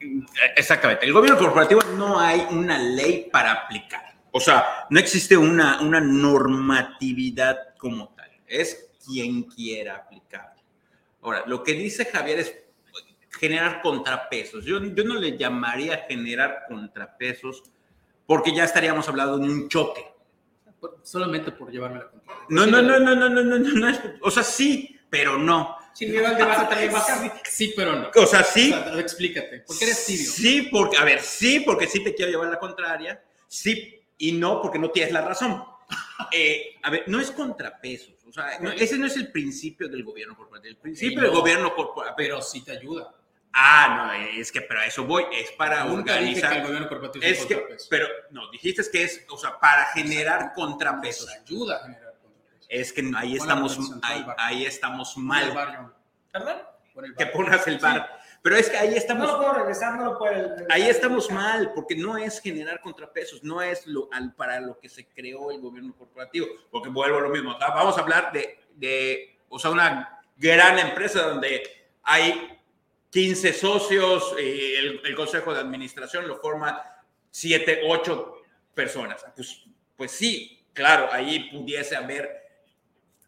[0.55, 4.15] exactamente, el gobierno corporativo no hay una ley para aplicar.
[4.31, 8.31] O sea, no existe una, una normatividad como tal.
[8.47, 10.53] Es quien quiera aplicar.
[11.21, 12.55] Ahora, lo que dice Javier es
[13.29, 14.63] generar contrapesos.
[14.65, 17.63] Yo, yo no le llamaría generar contrapesos
[18.25, 20.11] porque ya estaríamos hablando de un choque
[21.03, 22.45] solamente por llevarme la contraria.
[22.49, 25.77] No, no, no, no, no, no, no, no, no, o sea, sí, pero no.
[25.93, 26.13] Sí,
[27.49, 28.09] sí, pero no.
[28.15, 28.73] O sea, sí.
[28.97, 30.31] explícate, ¿por qué eres tibio?
[30.31, 34.61] Sí, porque, a ver, sí, porque sí te quiero llevar la contraria, sí y no
[34.61, 35.63] porque no tienes la razón.
[36.33, 40.37] Eh, a ver, no es contrapesos, o sea, ese no es el principio del gobierno
[40.37, 40.71] corporativo.
[40.71, 42.15] El principio del gobierno corporativo.
[42.15, 43.13] Pero sí te ayuda.
[43.51, 46.51] Ah, no, es que, pero a eso voy, es para organizar.
[46.51, 50.53] que el gobierno corporativo es que, pero no, dijiste que es, o sea, para generar
[50.53, 51.27] contrapesos.
[51.29, 52.10] ayuda a generar.
[52.71, 55.93] Es que ahí estamos, ahí, ahí, estamos mal.
[56.31, 56.57] ¿Perdón?
[57.17, 58.17] Que pongas el bar.
[58.41, 59.27] Pero es que ahí estamos.
[59.27, 60.55] No puedo regresar, no lo puedo.
[60.69, 64.87] Ahí estamos mal, porque no es generar contrapesos, no es lo, al, para lo que
[64.87, 66.47] se creó el gobierno corporativo.
[66.71, 67.57] Porque vuelvo a lo mismo.
[67.59, 71.61] Vamos a hablar de, de o sea, una gran empresa donde
[72.03, 72.57] hay
[73.09, 76.77] 15 socios, eh, el, consejo de administración lo forman
[77.31, 78.35] 7, 8
[78.73, 79.25] personas.
[79.35, 79.65] Pues,
[79.97, 82.40] pues sí, claro, ahí pudiese haber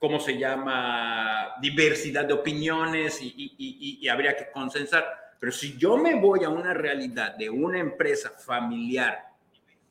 [0.04, 1.56] ¿cómo se llama?
[1.62, 5.06] Diversidad de opiniones y, y- y- y habría que consensar.
[5.40, 9.30] Pero si yo me voy a una realidad de una empresa familiar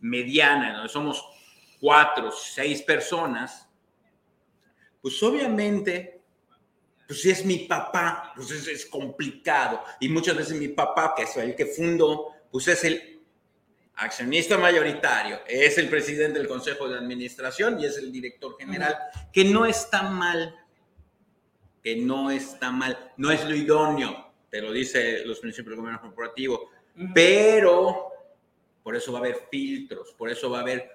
[0.01, 1.25] mediana, donde somos
[1.81, 3.67] cuatro, seis personas,
[5.01, 6.21] pues obviamente,
[7.07, 9.83] pues si es mi papá, pues es, es complicado.
[9.99, 13.12] Y muchas veces mi papá, que es el que fundó, pues es el
[13.97, 18.97] accionista mayoritario, es el presidente del consejo de administración y es el director general,
[19.33, 20.57] que no está mal,
[21.83, 26.01] que no está mal, no es lo idóneo, te lo dice los principios del gobierno
[26.01, 26.71] corporativo,
[27.15, 28.09] pero
[28.83, 30.91] por eso va a haber filtros, por eso va a haber,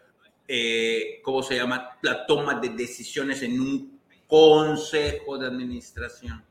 [0.47, 1.97] eh, ¿cómo se llama?
[2.01, 6.43] La toma de decisiones en un consejo de administración.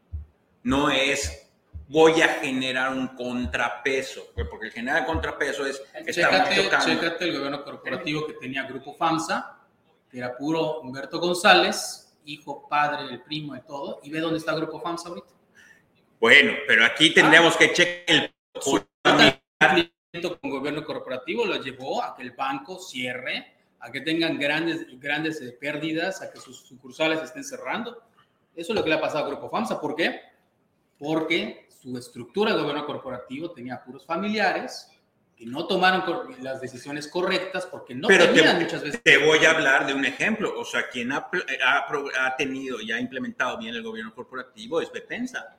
[0.63, 1.46] No es
[1.89, 8.27] voy a generar un contrapeso, porque el generar contrapeso es Chécate, chécate el gobierno corporativo
[8.27, 9.59] que tenía Grupo FAMSA,
[10.11, 14.55] que era puro Humberto González, hijo, padre, el primo de todo, y ve dónde está
[14.55, 15.29] Grupo FAMSA ahorita.
[16.19, 18.85] Bueno, pero aquí tendríamos que checar el Su
[20.41, 25.43] con gobierno corporativo lo llevó a que el banco cierre, a que tengan grandes, grandes
[25.43, 28.03] eh, pérdidas, a que sus sucursales estén cerrando.
[28.55, 29.79] Eso es lo que le ha pasado a Grupo FAMSA.
[29.79, 30.23] ¿Por qué?
[30.99, 34.91] Porque su estructura de gobierno corporativo tenía puros familiares
[35.37, 36.03] que no tomaron
[36.43, 39.03] las decisiones correctas porque no Pero te- tenían muchas veces.
[39.03, 40.59] Te voy a hablar de un ejemplo.
[40.59, 41.29] O sea, quien ha,
[41.65, 41.87] ha
[42.27, 45.57] ha tenido y ha implementado bien el gobierno corporativo es Bepensa.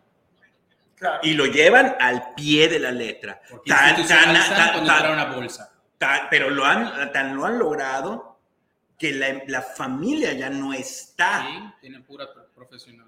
[0.96, 1.20] Claro.
[1.22, 3.40] Y lo llevan al pie de la letra.
[3.48, 5.72] Porque Tan- tan- tan- cuando tan- entraron a bolsa.
[6.00, 8.40] tan- pero lo han, tan lo han logrado
[8.98, 11.46] que la, la familia ya no está.
[11.46, 13.07] Sí, tienen pura pro- profesional.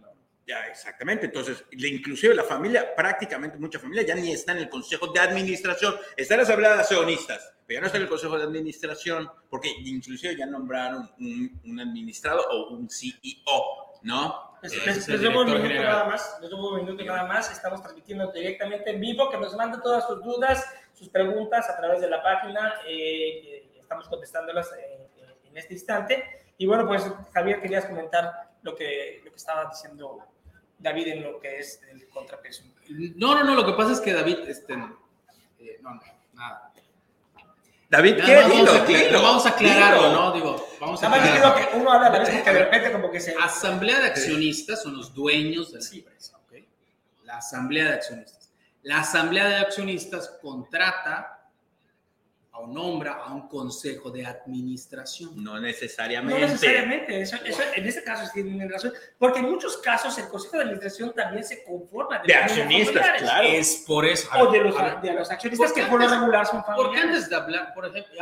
[0.50, 1.28] Ya, exactamente.
[1.28, 5.94] Entonces, inclusive la familia, prácticamente mucha familia ya ni está en el consejo de administración.
[6.18, 9.30] Está en las asambleas de accionistas, pero ya no está en el consejo de administración,
[9.48, 14.58] porque inclusive ya nombraron un, un administrado o un CEO, ¿no?
[14.64, 15.86] Les, Eh, debo un minuto general.
[15.86, 17.52] nada más, les debo un minuto nada más.
[17.52, 22.02] Estamos transmitiendo directamente en vivo, que nos manden todas sus dudas, sus preguntas a través
[22.02, 22.74] de la página.
[22.88, 26.24] eh, estamos contestándolas eh, en este instante.
[26.58, 27.04] Y bueno, pues
[27.36, 30.26] Javier, querías comentar lo que, lo que estaba diciendo
[30.80, 32.64] David en lo que es el contrapeso.
[32.90, 36.02] No, no, no, lo que pasa es que David, este, eh, no, no,
[36.34, 36.72] nada.
[37.90, 38.36] David, Nada ¿qué?
[38.36, 40.14] vamos, Dilo, a, aclarar- dilo, vamos a aclararlo, dilo.
[40.22, 40.32] ¿no?
[40.32, 43.12] Digo, vamos a Nada más que uno habla a la vez porque de repente como
[43.12, 43.36] que se...
[43.36, 46.00] Asamblea de accionistas son los dueños de la Sí.
[46.00, 46.54] empresa, ¿ok?
[47.24, 48.52] La asamblea de accionistas.
[48.84, 51.39] La asamblea de accionistas contrata
[52.60, 55.32] o nombra a un consejo de administración.
[55.44, 56.40] No No necesariamente.
[56.42, 60.64] necesariamente, eso, eso- en este caso tienen razón, porque en muchos casos el Consejo de
[60.64, 63.48] Administración también se conforma De accionistas, claro.
[63.48, 64.28] Es por eso.
[64.38, 66.82] O de los, a ver, de los accionistas Porque que por lo regular son Porque
[66.82, 67.06] familiares.
[67.16, 68.14] antes de hablar, por ejemplo,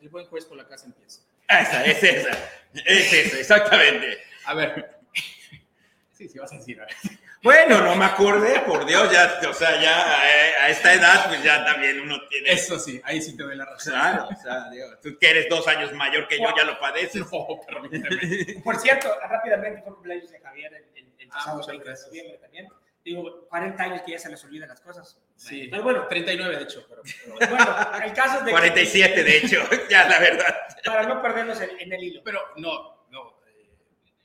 [0.00, 1.20] el buen juez por la casa empieza.
[1.48, 2.30] Esa, es esa.
[2.74, 4.18] Es esa, exactamente.
[4.46, 5.00] A ver.
[6.12, 6.80] Sí, sí, vas a decir.
[6.80, 6.94] a ver.
[7.42, 11.42] Bueno, no me acordé, por Dios, ya, o sea, ya eh, a esta edad, pues
[11.42, 12.52] ya también uno tiene.
[12.52, 13.92] Eso sí, ahí sí te doy la razón.
[13.94, 17.20] Claro, o sea, digo, tú que eres dos años mayor que yo, ya lo padeces.
[17.32, 18.60] No, permíteme.
[18.64, 22.06] Por cierto, rápidamente fue cumpleaños de Javier el, el, el Ah, pasado muchas 20 de
[22.06, 22.68] noviembre también.
[23.04, 25.18] Digo, 40 años que ya se les olvidan las cosas.
[25.34, 27.02] Sí, Pero bueno, 39 de hecho, pero,
[27.40, 30.54] pero- bueno, el caso es de que- 47, de hecho, ya la verdad.
[30.84, 32.20] para no perdernos en, en el hilo.
[32.24, 33.40] pero no, no.
[33.48, 33.68] eh,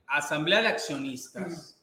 [0.05, 1.76] Asamblea de accionistas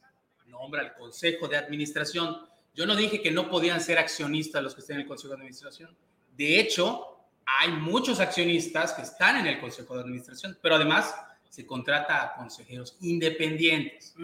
[0.65, 2.37] nombra al consejo de administración.
[2.73, 5.35] Yo no dije que no podían ser accionistas los que estén en el consejo de
[5.35, 5.95] administración.
[6.35, 11.15] De hecho, hay muchos accionistas que están en el consejo de administración, pero además
[11.49, 14.15] se contrata a consejeros independientes.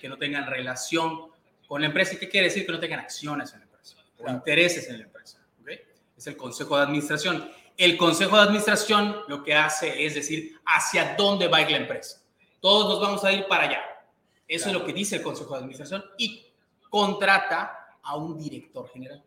[0.00, 1.26] Que no tengan relación
[1.68, 2.14] con la empresa.
[2.14, 2.64] ¿Y qué quiere decir?
[2.64, 5.38] Que no tengan acciones en la empresa o intereses en la empresa.
[5.60, 5.68] ¿ok?
[6.16, 7.50] Es el consejo de administración.
[7.76, 11.76] El consejo de administración lo que hace es decir hacia dónde va a ir la
[11.76, 12.22] empresa.
[12.60, 13.80] Todos nos vamos a ir para allá.
[14.50, 16.44] Eso es lo que dice el consejo de administración y
[16.90, 19.22] contrata a un director general.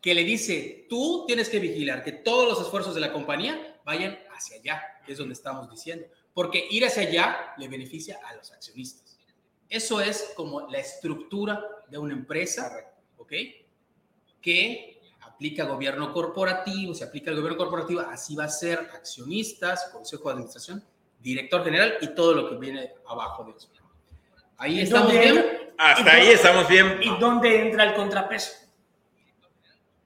[0.00, 4.16] Que le dice, tú tienes que vigilar que todos los esfuerzos de la compañía vayan
[4.30, 6.06] hacia allá, que es donde estamos diciendo.
[6.32, 9.18] Porque ir hacia allá le beneficia a los accionistas.
[9.68, 13.32] Eso es como la estructura de una empresa, ¿ok?
[14.40, 20.28] Que aplica gobierno corporativo, se aplica el gobierno corporativo, así va a ser accionistas, consejo
[20.28, 20.84] de administración,
[21.20, 23.68] director general y todo lo que viene abajo de eso.
[24.56, 25.74] Ahí ¿Y estamos dónde bien.
[25.78, 27.00] Hasta ahí estamos bien.
[27.02, 28.68] ¿Y dónde entra el contrapeso?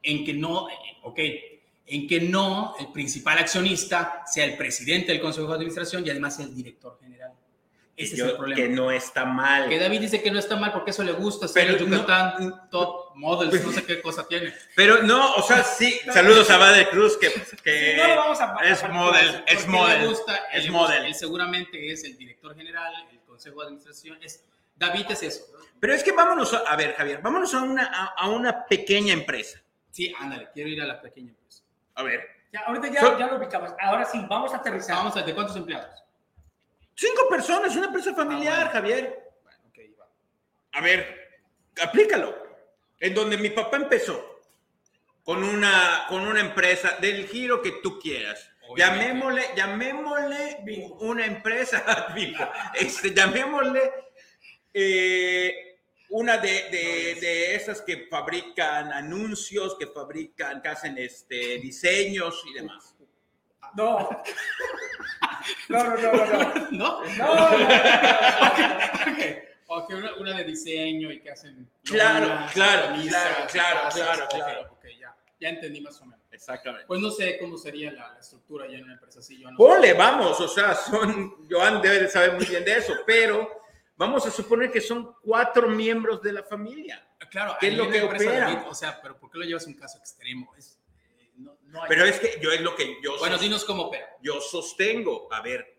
[0.03, 0.67] en que no,
[1.03, 1.19] ok,
[1.87, 6.39] en que no el principal accionista sea el presidente del consejo de administración y además
[6.41, 7.33] el director general.
[8.05, 8.57] Ese Yo- es el problema.
[8.63, 9.69] que no está mal.
[9.69, 11.97] Que David dice que no está mal porque eso le gusta ser Pero el no-
[11.99, 14.53] Yucatán top models, no sé qué cosa tiene.
[14.77, 17.31] Pero no, o sea, sí, saludos a Bade Cruz, que,
[17.63, 20.09] que Sí, no lo vamos a- es a- model, Porque es le model.
[20.09, 21.05] gusta, es él, model.
[21.07, 24.19] él seguramente es el director general, el consejo de administración.
[24.23, 24.45] Es,
[24.77, 25.45] David es eso.
[25.81, 29.13] Pero es que vámonos, a, a ver, Javier, vámonos a una, a, a una pequeña
[29.13, 29.61] empresa.
[29.91, 31.63] Sí, ándale, quiero ir a la pequeña empresa.
[31.95, 33.71] A ver, Ya, ahorita ya, ya lo ubicamos.
[33.81, 34.97] Ahora sí, vamos a aterrizar.
[34.97, 36.02] Vamos a, ¿de cuántos empleados?
[36.95, 38.73] Cinco personas, una empresa familiar, Ah, bueno.
[38.73, 39.33] Javier.
[39.43, 40.09] Bueno, ok, va.
[40.73, 41.41] A ver,
[41.83, 42.43] aplícalo.
[43.01, 44.41] En donde mi papá empezó
[45.25, 48.49] con una, con una empresa del giro que tú quieras.
[48.69, 49.07] Obviamente.
[49.09, 50.95] Llamémosle, llamémosle Bingo.
[51.01, 52.49] una empresa, bingo.
[52.75, 53.93] Este, llamémosle
[54.73, 55.79] eh,
[56.11, 62.55] una de, de, de esas que fabrican anuncios, que fabrican, que hacen este, diseños y
[62.55, 62.92] demás.
[63.77, 64.23] No.
[65.69, 66.71] No, no, no, no.
[66.71, 66.71] no.
[66.71, 67.05] ¿No?
[67.17, 68.33] No, no, no, no.
[69.03, 71.69] Ok, ok, una, una de diseño y que hacen.
[71.85, 74.73] Claro, claro, camisas, claro, claro, claro, ok, claro.
[74.73, 76.21] Ok, ya, ya entendí más o menos.
[76.31, 76.87] Exactamente.
[76.87, 79.39] Pues no sé cómo sería la, la estructura ya en una empresa así.
[79.41, 82.95] Yo no Ponle, vamos, o sea, son, Joan debe de saber muy bien de eso,
[83.07, 83.63] pero
[83.97, 87.07] vamos a suponer que son cuatro miembros de la familia.
[87.31, 88.51] Claro, ¿Qué es lo que opera?
[88.51, 90.53] David, o sea, pero ¿por qué lo llevas a un caso extremo?
[90.57, 90.79] Es,
[91.73, 94.07] no, Pero es que yo es lo que yo, bueno, sos- dinos cómo opera.
[94.23, 95.27] yo sostengo.
[95.33, 95.77] A ver,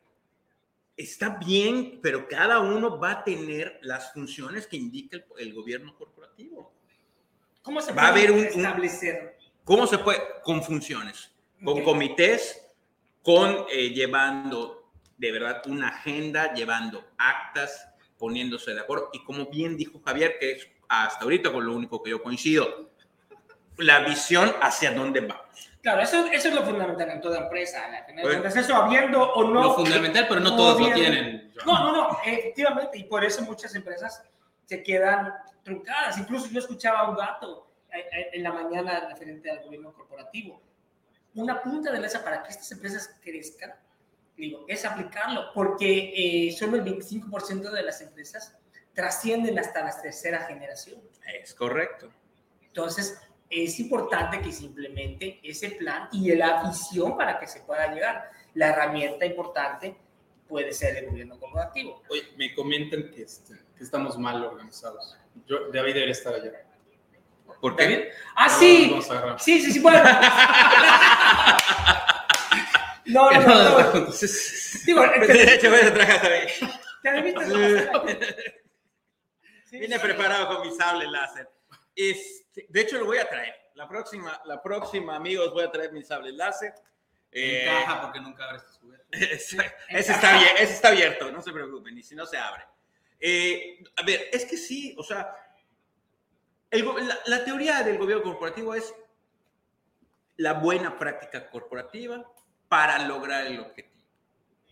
[0.98, 5.96] está bien, pero cada uno va a tener las funciones que indica el, el gobierno
[5.96, 6.74] corporativo.
[7.62, 9.38] ¿Cómo se Va a puede haber un- un- establecer?
[9.64, 10.20] ¿Cómo se puede?
[10.44, 11.32] Con funciones,
[11.64, 12.70] con comités,
[13.22, 19.10] con eh, llevando de verdad una agenda, llevando actas, poniéndose de acuerdo.
[19.14, 22.92] Y como bien dijo Javier, que es hasta ahorita con lo único que yo coincido,
[23.78, 25.72] la visión hacia dónde vamos.
[25.82, 27.84] Claro, eso, eso es lo fundamental en toda empresa.
[28.08, 28.22] Bueno.
[28.30, 29.64] cuentas, eso habiendo o no.
[29.64, 31.54] lo fundamental, pero no todos lo bien- tienen.
[31.66, 34.24] No, no, no, efectivamente, y por eso muchas empresas
[34.66, 36.18] se quedan truncadas.
[36.18, 40.62] Incluso yo escuchaba un dato eh, eh, en la mañana referente al gobierno corporativo.
[41.36, 43.74] Una punta de mesa para que estas empresas crezcan,
[44.38, 46.14] digo, es aplicarlo, porque
[46.48, 48.58] eh, solo el 25% de las empresas
[48.94, 51.02] trascienden hasta la tercera generación.
[51.42, 52.10] Es correcto.
[52.62, 53.20] Entonces,
[53.56, 58.30] es importante que se implemente ese plan y la visión para que se pueda llegar.
[58.56, 59.96] La herramienta importante
[60.48, 62.02] puede ser el gobierno corporativo.
[62.10, 65.18] Oye, me comentan que, este, que estamos mal organizados.
[65.48, 66.52] Yo, David debería estar allá.
[67.62, 67.96] ¿Por ¿David?
[67.98, 68.10] qué?
[68.36, 68.96] Ah, No, sí.
[69.40, 70.04] Sí, sí, sí, bueno.
[73.06, 73.70] No, no, no.
[73.70, 73.80] no.
[73.98, 76.32] Entonces, Digo, te, de hecho, voy a trabajar.
[79.66, 81.50] Sí, Vine preparado con mi sable láser.
[82.56, 83.56] Este, de hecho, lo voy a traer.
[83.74, 86.74] La próxima, la próxima, amigos, voy a traer mi sable láser.
[87.32, 89.08] Eh, encaja porque nunca abres tus juguetes.
[89.12, 89.58] ese,
[89.90, 92.64] ese está ese está abierto, no se preocupen, y si no se abre.
[93.20, 95.36] Eh, a ver, es que sí, o sea,
[96.70, 98.94] el la, la teoría del gobierno corporativo es
[100.38, 102.24] la buena práctica corporativa
[102.68, 104.06] para lograr el objetivo,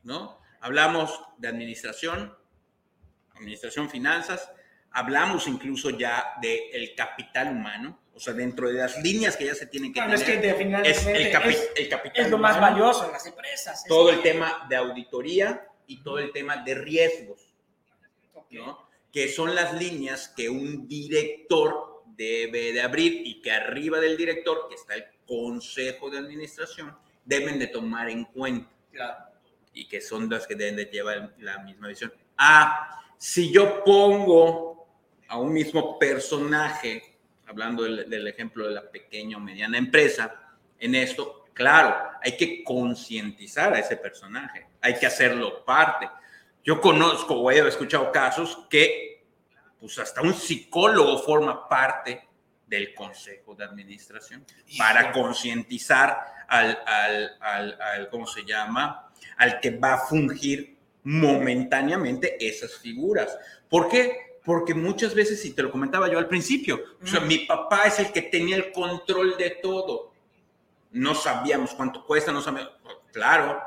[0.04, 0.40] ¿no?
[0.60, 2.38] Hablamos de administración,
[3.34, 4.52] administración, finanzas,
[4.92, 9.66] hablamos incluso ya del capital humano, o sea, dentro de las líneas que ya se
[9.68, 12.38] tienen que Bueno, es que tener, de- es, el, capi- es- el capital es lo
[12.38, 13.82] más humano, valioso en las empresas.
[13.82, 17.54] es- todo el tema de auditoría y todo el tema de riesgos,
[18.34, 18.52] Ok.
[18.52, 18.88] ¿no?
[19.12, 24.68] Que son las líneas que un director debe de abrir y que arriba del director,
[24.70, 29.26] que está el consejo de administración, deben de tomar en cuenta Claro.
[29.74, 32.14] y que son las que deben de llevar la misma visión.
[32.38, 34.71] Ah, si yo pongo
[35.32, 37.16] a un mismo personaje,
[37.48, 40.36] hablando del, del ejemplo de la pequeña o mediana empresa,
[40.78, 46.10] en esto, claro, hay que concientizar a ese personaje, hay que hacerlo parte.
[46.66, 49.24] Yo conozco o he escuchado casos que,
[49.80, 52.28] pues hasta un psicólogo forma parte
[52.68, 54.46] del consejo de administración
[54.78, 59.14] para concientizar al, al, al, al, ¿cómo se llama?
[59.38, 63.38] Al que va a fungir momentáneamente esas figuras.
[63.70, 64.31] ¿Por qué?
[64.44, 67.28] Porque muchas veces, y te lo comentaba yo al principio, o sea, Mm.
[67.28, 70.12] mi papá es el que tenía el control de todo.
[70.92, 72.74] No sabíamos cuánto cuesta, no sabíamos,
[73.14, 73.62] claro,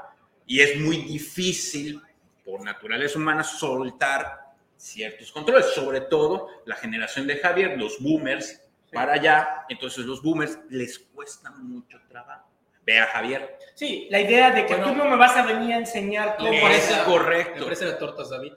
[0.46, 2.00] y es muy difícil
[2.44, 4.40] por naturaleza humana soltar
[4.76, 8.60] ciertos controles, sobre todo la generación de Javier, los boomers,
[8.92, 12.48] para allá, entonces los boomers les cuesta mucho trabajo.
[12.86, 13.58] Ve a Javier.
[13.74, 14.90] Sí, la idea de que Bueno.
[14.92, 17.58] tú no me vas a venir a enseñar cómo Es hacer- La correcto.
[17.60, 18.52] empresa de tortas David,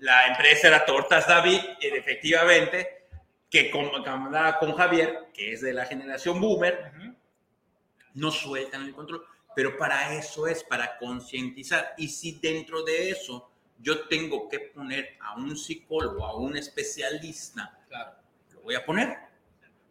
[0.00, 3.06] la empresa era Tortas David, y efectivamente,
[3.50, 6.92] que comandaba con Javier, que es de la generación boomer,
[8.14, 9.24] no sueltan el control.
[9.54, 11.94] Pero para eso es, para concientizar.
[11.96, 17.78] Y si dentro de eso yo tengo que poner a un psicólogo, a un especialista,
[17.88, 18.12] Claro.
[18.52, 19.16] lo voy a poner.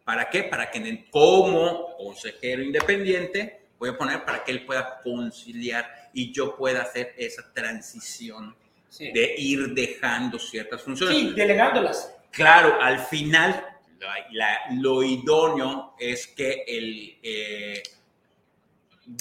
[0.04, 0.44] ¿Para qué?
[0.44, 6.56] Para que como consejero independiente voy a poner para que él pueda conciliar y yo
[6.56, 8.56] pueda hacer esa transición
[8.88, 9.12] Sí.
[9.12, 11.16] de ir dejando ciertas funciones.
[11.16, 12.14] Sí, delegándolas.
[12.30, 13.64] Claro, al final
[13.98, 17.82] la- la- lo idóneo es que el, eh,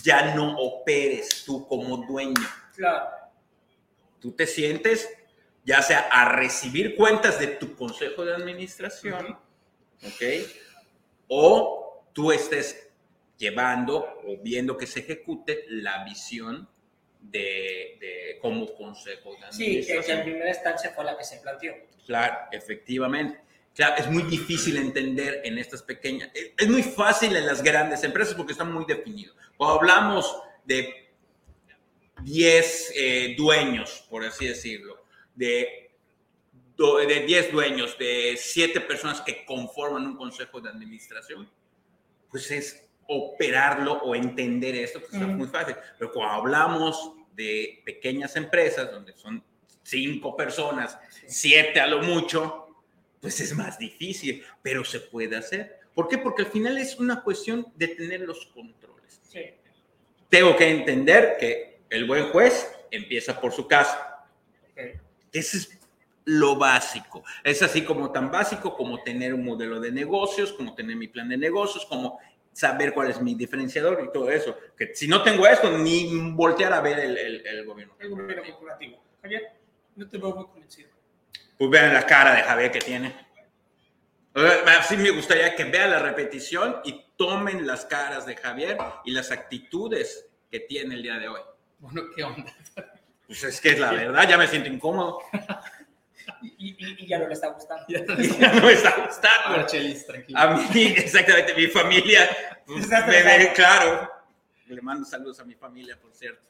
[0.03, 2.34] ya no operes tú como dueño.
[2.76, 3.05] Claro.
[4.20, 5.09] Tú te sientes
[5.63, 9.38] ya sea a recibir cuentas de tu consejo de administración,
[10.03, 10.24] ¿ok?
[11.28, 12.89] O tú estés
[13.38, 16.70] llevando o viendo que se ejecute la visión
[17.32, 20.21] de, de como consejo de Sí, que, en administración.
[20.23, 21.73] primera instancia fue la que se planteó.
[22.05, 23.41] Claro, efectivamente.
[23.75, 26.32] Claro, es muy difícil entender en estas pequeñas.
[26.34, 29.36] Es muy fácil en las grandes empresas porque está muy definido.
[29.55, 31.11] Cuando hablamos de
[32.23, 35.03] 10 eh, dueños, por así decirlo,
[35.36, 35.91] de,
[37.07, 41.47] de 10 dueños, de 7 personas que conforman un consejo de administración,
[42.32, 45.75] pues es operarlo o entender esto, pues es muy fácil.
[45.99, 49.42] Pero cuando hablamos de pequeñas empresas, donde son
[49.84, 52.68] 5 personas, 7 a lo mucho,
[53.22, 55.80] pues es más difícil, pero se puede hacer.
[55.94, 56.18] ¿Por qué?
[56.18, 59.42] Porque al final es una cuestión de tener los controles Sí.
[60.30, 64.26] tengo que entender que el buen juez empieza por su casa.
[64.72, 65.00] ok.
[65.32, 65.80] Ese es
[66.26, 67.24] lo básico.
[67.44, 71.30] Es así como tan básico como tener un modelo de negocios, como tener mi plan
[71.30, 72.20] de negocios, como
[72.58, 74.58] saber cuál es mi diferenciador y todo eso.
[74.76, 77.93] Que si no tengo esto, ni voltear a ver el, el- el gobierno.
[77.99, 79.03] El gobierno corporativo.
[79.22, 79.43] Javier,
[79.95, 80.89] no te veo muy convencido.
[81.58, 83.28] Pues vean la cara de Javier que tiene.
[84.80, 89.32] Así me gustaría que vean la repetición y tomen las caras de Javier y las
[89.32, 91.41] actitudes que tiene el día de hoy.
[91.80, 92.53] Bueno, ¿qué onda?
[93.26, 95.20] Pues es que es la verdad, ya me siento incómodo.
[96.41, 97.86] Y, y- y ya no le está gustando.
[97.88, 99.57] Ya Ya no me está gustando.
[99.57, 100.39] Marchelis, tranquilo.
[100.39, 102.30] A mí, exactamente, mi familia,
[102.65, 104.09] pues, me ve claro.
[104.67, 106.41] Le mando saludos a mi familia, por cierto.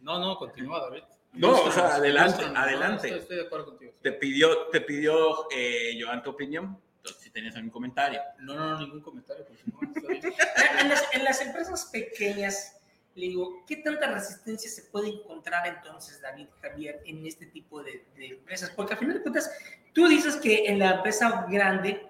[0.00, 1.02] No, no, continúa, David.
[1.34, 3.06] No, o sea, adelante, adelante.
[3.08, 3.92] estoy, estoy de acuerdo contigo.
[4.02, 6.80] Te pidió, te pidió eh, Joan tu opinión.
[6.96, 8.20] Entonces, si tenías algún comentario.
[8.40, 9.44] No, no, no, ningún comentario.
[9.44, 9.80] continúa.
[10.80, 12.77] En las, en las empresas pequeñas,
[13.18, 18.04] le digo, ¿qué tanta resistencia se puede encontrar entonces, David Javier, en este tipo de,
[18.16, 18.70] de empresas?
[18.70, 19.50] Porque al final de cuentas,
[19.92, 22.08] tú dices que en la empresa grande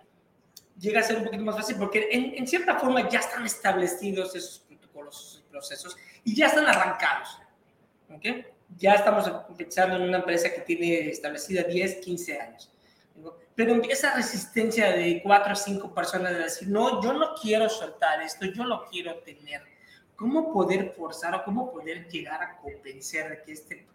[0.79, 4.35] llega a ser un poquito más fácil porque en, en cierta forma ya están establecidos
[4.35, 7.39] esos protocolos, esos procesos y ya están arrancados.
[8.11, 8.47] ¿ok?
[8.77, 12.71] Ya estamos pensando en una empresa que tiene establecida 10, 15 años.
[13.55, 18.23] Pero esa resistencia de cuatro o cinco personas de decir, no, yo no quiero soltar
[18.23, 19.63] esto, yo lo quiero tener.
[20.19, 23.87] ¿Cómo poder forzar o cómo poder llegar a convencer de que este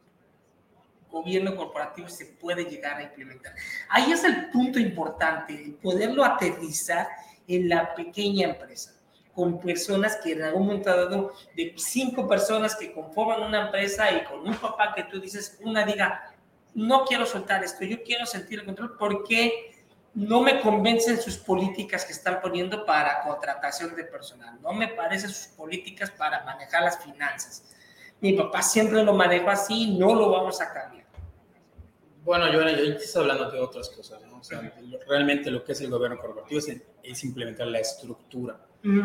[1.12, 3.54] gobierno corporativo se puede llegar a implementar?
[3.90, 7.10] Ahí es el punto importante, poderlo aterrizar
[7.46, 8.96] en la pequeña empresa,
[9.36, 14.24] con personas que en algún momento dado, de cinco personas que conforman una empresa y
[14.24, 16.34] con un papá que tú dices, una diga,
[16.74, 19.73] no quiero soltar esto, yo quiero sentir el control porque
[20.16, 25.30] no me convencen sus políticas que están poniendo para contratación de personal, no me parecen
[25.30, 27.64] sus políticas para manejar las finanzas.
[28.22, 31.04] Mi papá siempre lo manejó así, no lo vamos a cambiar.
[32.24, 34.38] Bueno, yo, yo estoy hablando de otras cosas, ¿no?
[34.38, 36.72] O sea, lo- realmente lo que es el gobierno corporativo es,
[37.04, 38.58] es implementar la estructura.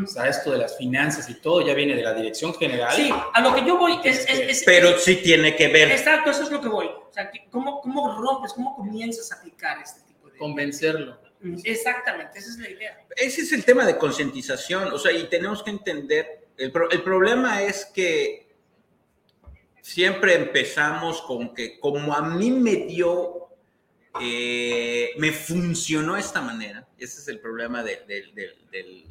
[0.03, 2.93] O sea, esto de las finanzas y todo ya viene de la dirección general.
[2.95, 4.29] Sí, a lo que yo voy es...
[4.29, 5.91] es- es- Pero sí tiene que ver.
[5.93, 6.87] Exacto, eso es lo que voy.
[6.87, 10.01] O sea, ¿cómo, ¿cómo rompes, cómo comienzas a aplicar este.
[10.39, 11.21] Convencerlo.
[11.65, 13.07] Exactamente, esa es la idea.
[13.17, 14.93] Ese es el tema de concientización.
[14.93, 16.49] O sea, y tenemos que entender.
[16.57, 18.49] El, pro- el problema es que
[19.81, 23.49] siempre empezamos con que, como a mí me dio,
[24.21, 26.87] eh, me funcionó de esta manera.
[26.99, 29.05] Ese es el problema de- de- de- del,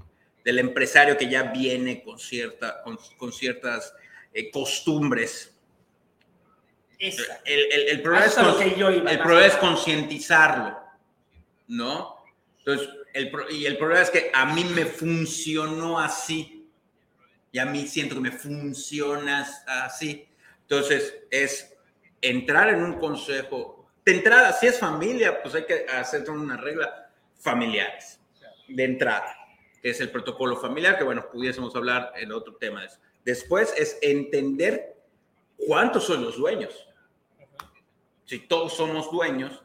[0.43, 3.93] del empresario que ya viene con, cierta, con, con ciertas
[4.33, 5.53] eh, costumbres.
[6.99, 7.13] El,
[7.45, 10.77] el- el problema, es, Eso es lo con- que yo iba el problema es concientizarlo,
[11.67, 12.17] ¿no?
[12.59, 16.69] Entonces, el, y el problema es que a mí me funcionó así.
[17.51, 20.27] Y a mí siento que me funciona así.
[20.61, 21.77] Entonces, es
[22.21, 23.89] entrar en un consejo.
[24.05, 27.09] De entrada, si es familia, pues hay que hacer una regla
[27.39, 28.19] familiares.
[28.67, 29.33] De entrada,
[29.81, 32.85] que es el protocolo familiar, que bueno, pudiésemos hablar en otro tema.
[33.23, 34.97] Después es entender
[35.55, 36.87] cuántos son los dueños.
[38.25, 39.63] Si todos somos dueños,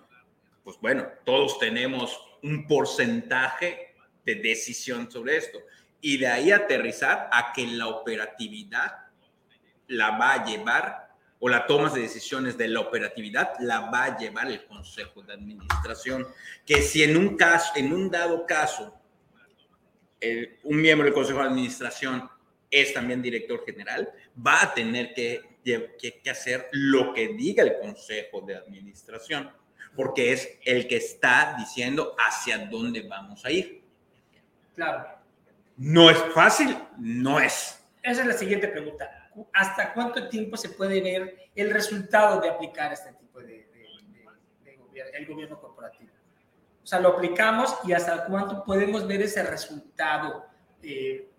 [0.65, 3.95] pues bueno, todos tenemos un porcentaje
[4.25, 5.59] de decisión sobre esto.
[6.01, 9.07] Y de ahí aterrizar a que la operatividad
[9.89, 14.19] la va a llevar, o la toma de decisiones de la operatividad la va a
[14.19, 16.27] llevar el Consejo de Administración.
[16.65, 18.97] Que si en un caso, en un dado caso,
[20.21, 22.29] el- un miembro del Consejo de Administración
[22.71, 24.09] es también director general,
[24.45, 25.43] va a tener que
[26.31, 29.51] hacer lo que diga el Consejo de Administración,
[29.95, 33.85] porque es el que está diciendo hacia dónde vamos a ir.
[34.75, 35.07] Claro.
[35.77, 37.85] No es fácil, no es.
[38.03, 39.31] Esa es la siguiente pregunta.
[39.53, 44.71] ¿Hasta cuánto tiempo se puede ver el resultado de aplicar este tipo de, de, de,
[44.71, 46.11] de gobierno, el gobierno corporativo?
[46.83, 50.47] O sea, lo aplicamos y hasta cuánto podemos ver ese resultado
[50.83, 51.31] eh,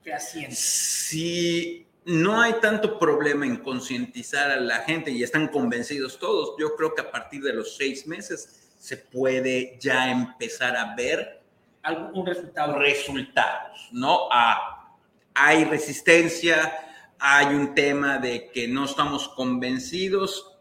[0.00, 0.54] fehaciente.
[0.54, 6.74] Si no hay tanto problema en concientizar a la gente y están convencidos todos, yo
[6.76, 11.40] creo que a partir de los seis meses se puede ya empezar a ver
[11.82, 12.78] algún resultado.
[12.78, 14.28] Resultados, ¿no?
[14.30, 14.96] Ah,
[15.34, 16.72] hay resistencia,
[17.18, 20.58] hay un tema de que no estamos convencidos,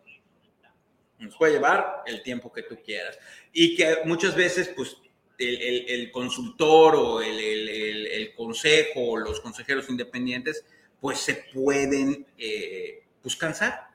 [1.17, 3.17] nos puede llevar el tiempo que tú quieras.
[3.51, 4.97] Y que muchas veces, pues,
[5.37, 10.65] el, el, el consultor o el, el, consejo o los consejeros independientes,
[11.01, 13.89] pues se pueden, eh, pues, cansar,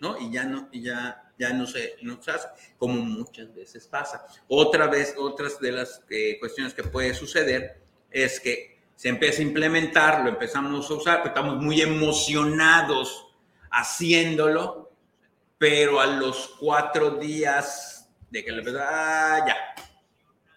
[0.00, 0.18] ¿no?
[0.18, 4.24] Y ya no, y ya, ya no se, no se hace, como muchas veces pasa.
[4.48, 9.44] Otra vez, otras de las eh, cuestiones que puede suceder es que se empieza a
[9.44, 13.26] implementar, lo empezamos a usar, pero estamos muy emocionados
[13.70, 14.90] haciéndolo,
[15.58, 19.56] pero a los cuatro días de que le empezó, ah, ya,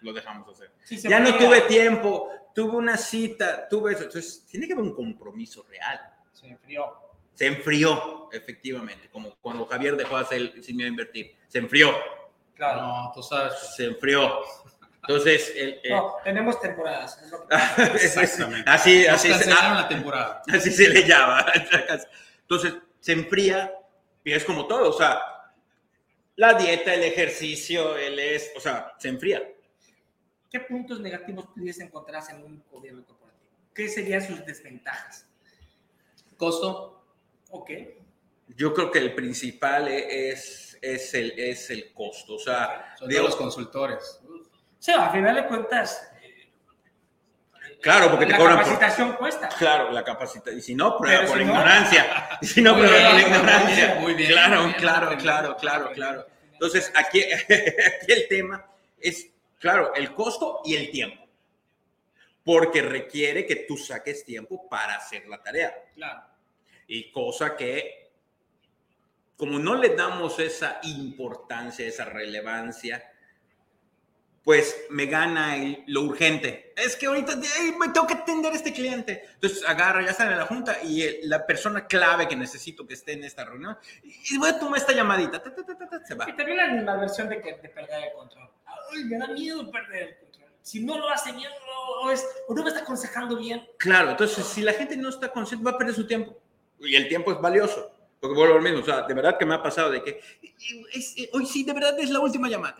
[0.00, 0.70] lo dejamos hacer.
[0.84, 4.04] Sí, ya no tuve tiempo, tuve una cita, tuve eso.
[4.04, 6.00] Entonces, tiene que haber un compromiso real.
[6.32, 6.84] Se enfrió.
[7.34, 11.36] Se enfrió, efectivamente, como cuando Javier dejó de hacer sin miedo a invertir.
[11.48, 11.94] Se enfrió,
[12.54, 12.82] Claro.
[12.82, 13.54] No, tú sabes.
[13.74, 14.40] se enfrió.
[15.02, 17.18] Entonces, el- el- No, tenemos temporadas.
[17.22, 17.54] es lo que-
[18.04, 18.68] Exactamente.
[18.70, 20.42] así, Nos así, se- cancelaron la temporada.
[20.52, 21.46] así se le llama.
[22.42, 23.72] Entonces, se enfría
[24.22, 25.22] y es como todo, o sea,
[26.36, 29.42] la dieta, el ejercicio, el es, o sea, se enfría.
[30.50, 33.50] ¿Qué puntos negativos pudiese encontrarse en un gobierno corporativo?
[33.74, 35.26] ¿Qué serían sus desventajas?
[36.36, 36.96] Costo,
[37.50, 37.70] Ok.
[38.56, 43.36] Yo creo que el principal es, es, el, es el costo, o sea, digo, los
[43.36, 44.20] consultores.
[44.78, 46.10] Sea, a final de cuentas,
[47.80, 49.48] claro, porque te la cobran por, capacitación cuesta.
[49.48, 50.58] Claro, la capacitación.
[50.58, 52.28] Y si no, prueba por si no- ignorancia.
[52.42, 53.94] Y si no, prueba por muy bien, ignorancia.
[54.00, 54.76] muy bien, claro, bien.
[54.76, 56.26] claro, claro, claro, claro.
[56.52, 58.66] Entonces, aquí, aquí el tema
[59.00, 59.28] es,
[59.60, 61.24] claro, el costo y el tiempo.
[62.42, 65.72] Porque requiere que tú saques tiempo para hacer la tarea.
[65.94, 66.22] Claro.
[66.88, 68.10] Y cosa que,
[69.36, 73.12] como no le damos esa importancia, esa relevancia,
[74.44, 76.72] pues me gana el- lo urgente.
[76.76, 77.36] Es que ahorita
[77.78, 79.24] me tengo que atender a este cliente.
[79.34, 82.94] Entonces agarra, ya están en la junta y el- la persona clave que necesito que
[82.94, 86.28] esté en esta reunión, y voy a tomar esta llamadita, ta, ta, ta, se va.
[86.28, 88.48] Y también la animadversión de, que, de perder el control.
[88.92, 90.50] Ay, me da miedo perder el control.
[90.62, 94.10] Si no lo hace bien o, o es, o no me está aconsejando bien, Claro,
[94.12, 96.36] entonces si la gente no está consciente, va a perder su tiempo.
[96.80, 97.94] Y el tiempo es valioso.
[98.20, 100.20] Porque vuelvo al mismo, o sea, de verdad que me ha pasado de que
[100.92, 102.76] es- es- hoy sí, de verdad es la última llamada.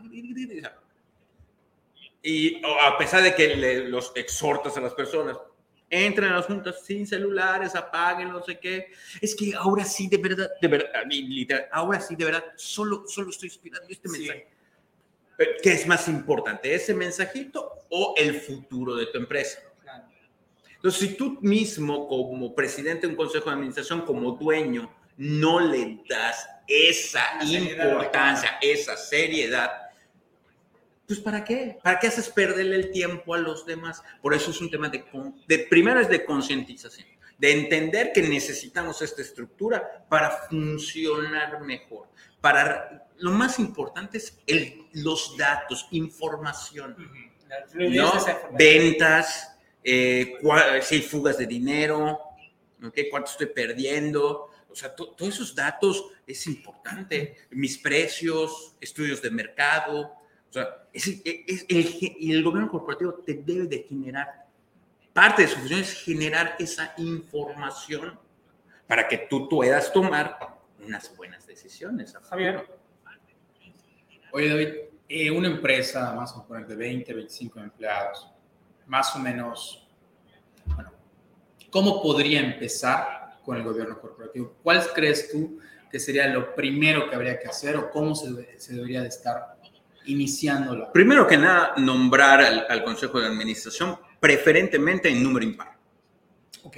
[2.22, 5.36] Y a pesar de que le- los exhortas a las personas,
[5.88, 8.92] entren a las juntas sin celulares, apaguen, no sé qué.
[9.20, 13.30] Es que ahora sí, de verdad, de verdad, literal, ahora sí, de verdad, solo, solo
[13.30, 14.18] estoy esperando este Sí.
[14.18, 14.48] mensaje.
[15.62, 19.58] ¿Qué es más importante, ese mensajito o el futuro de tu empresa?
[20.76, 26.02] Entonces, si tú mismo, como presidente de un consejo de administración, como dueño, no le
[26.08, 29.89] das esa importancia, esa seriedad,
[31.10, 31.76] pues ¿para qué?
[31.82, 34.00] ¿Para qué haces perderle el tiempo a los demás?
[34.22, 35.04] Por eso es un tema de,
[35.48, 42.06] de primero es de concientización, de entender que necesitamos esta estructura para funcionar mejor.
[42.40, 46.96] Para lo más importante es el, los datos, información.
[47.48, 48.56] La fluidez ¿no?
[48.56, 50.38] Ventas, eh,
[50.82, 52.20] si hay fugas de dinero,
[52.84, 52.98] ¿ok?
[53.10, 54.48] cuánto estoy perdiendo.
[54.68, 57.36] O sea, to- todos esos datos es importante.
[57.50, 60.19] Mis precios, estudios de mercado.
[60.50, 64.46] O sea, es, es- el, el gobierno corporativo te debe de generar,
[65.12, 68.18] parte de su función es generar esa información
[68.86, 72.14] para que tú puedas tomar unas buenas decisiones.
[72.28, 72.66] Javier.
[74.32, 74.68] Oye, David,
[75.08, 78.28] eh, una empresa, más o menos de 20, 25 empleados,
[78.86, 79.88] más o menos,
[80.66, 80.92] bueno,
[81.70, 84.54] ¿cómo podría empezar con el gobierno corporativo?
[84.62, 85.58] ¿Cuál crees tú
[85.90, 89.56] que sería lo primero que habría que hacer o cómo se, se debería de estar
[90.10, 90.92] iniciándola?
[90.92, 95.76] Primero que nada, nombrar al, al Consejo de Administración preferentemente en número impar.
[96.64, 96.76] Ok.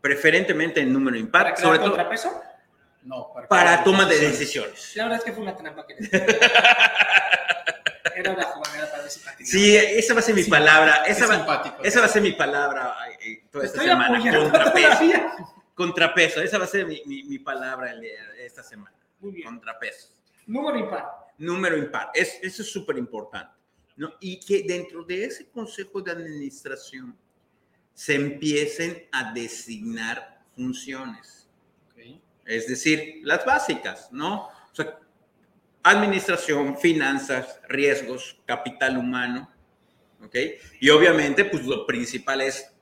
[0.00, 2.42] Preferentemente en número ¿Para impar, crear sobre todo contrapeso?
[3.04, 4.92] No, para toma de decisiones.
[4.94, 5.94] La verdad es que fue una trampa que
[8.14, 9.10] Era una jugadera para ver.
[9.42, 11.02] Sí, esa va a ser mi palabra.
[11.06, 14.18] es Esa va, esa va a ser mi palabra eh, toda esta Estoy semana.
[14.38, 15.00] Contrapeso.
[15.74, 17.92] Contrapeso, esa va a ser mi, mi- mi palabra
[18.38, 18.94] esta semana.
[19.20, 19.46] Muy bien.
[19.46, 20.08] Contrapeso.
[20.46, 21.21] Número impar.
[21.42, 22.10] Número impar.
[22.14, 23.52] Es, eso es súper importante.
[23.96, 24.12] ¿no?
[24.20, 27.18] Y que dentro de ese consejo de administración
[27.92, 31.48] se empiecen a designar funciones.
[31.90, 32.20] Ok.
[32.46, 34.44] Es decir, las básicas, ¿no?
[34.46, 35.00] O sea,
[35.82, 39.50] administración, finanzas, riesgos, capital humano,
[40.24, 40.36] ¿ok?
[40.80, 42.72] Y obviamente, pues lo principal es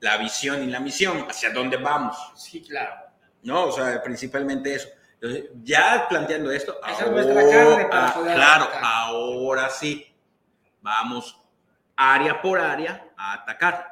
[0.00, 3.04] la visión y la misión, hacia dónde vamos, Sí, claro.
[3.44, 3.66] ¿no?
[3.66, 4.88] O sea, principalmente eso.
[5.24, 8.82] Entonces, ya planteando esto, Esa es nuestra carne para ah, poder claro, atacar.
[8.84, 10.06] ahora sí,
[10.82, 11.40] vamos
[11.96, 13.90] área por área a atacar.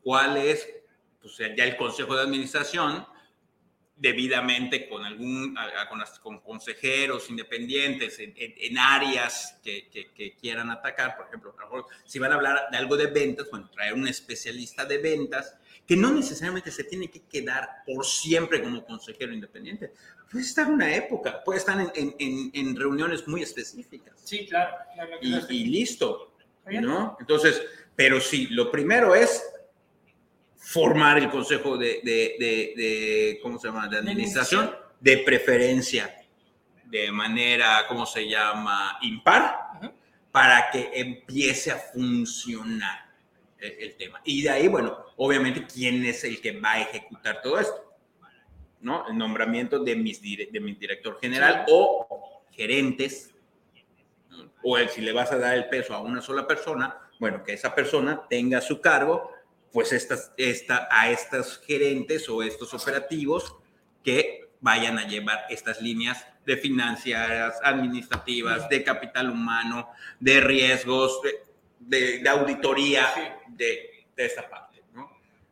[0.00, 0.68] ¿Cuál es?
[1.20, 3.04] Pues ya el consejo de administración,
[3.96, 5.56] debidamente con algún,
[6.22, 11.52] con, consejeros independientes en, en- en áreas que, que- que quieran atacar, por ejemplo,
[12.06, 15.56] si van a hablar de algo de ventas, bueno, traer un especialista de ventas
[15.90, 19.92] que no necesariamente se tiene que quedar por siempre como consejero independiente.
[20.30, 24.76] Puede estar una época, puede estar en, en- en- en reuniones muy específicas Sí, claro.
[25.20, 26.32] No, y, y listo.
[26.80, 27.16] ¿no?
[27.18, 27.60] Entonces,
[27.96, 29.42] pero sí, lo primero es
[30.58, 36.22] formar el consejo de, de, de- de- ¿cómo se llama?, de administración, de preferencia,
[36.84, 39.58] de manera, ¿cómo se llama?, impar,
[40.30, 43.09] para que empiece a funcionar
[43.60, 44.20] el, el tema.
[44.24, 47.94] Y de ahí, bueno, obviamente, ¿quién es el que va a ejecutar todo esto?
[48.80, 49.06] ¿No?
[49.08, 53.34] El nombramiento de, mis dire- de mi director general o gerentes,
[54.62, 57.52] o el, si le vas a dar el peso a una sola persona, bueno, que
[57.52, 59.32] esa persona tenga a su cargo,
[59.72, 63.54] pues estas, esta, a estos gerentes o estos operativos
[64.02, 69.88] que vayan a llevar estas líneas de financieras, administrativas, de capital humano,
[70.18, 71.30] de riesgos, de,
[71.80, 73.20] de- de auditoría, Sí.
[73.48, 75.10] de, de esta parte, ¿no?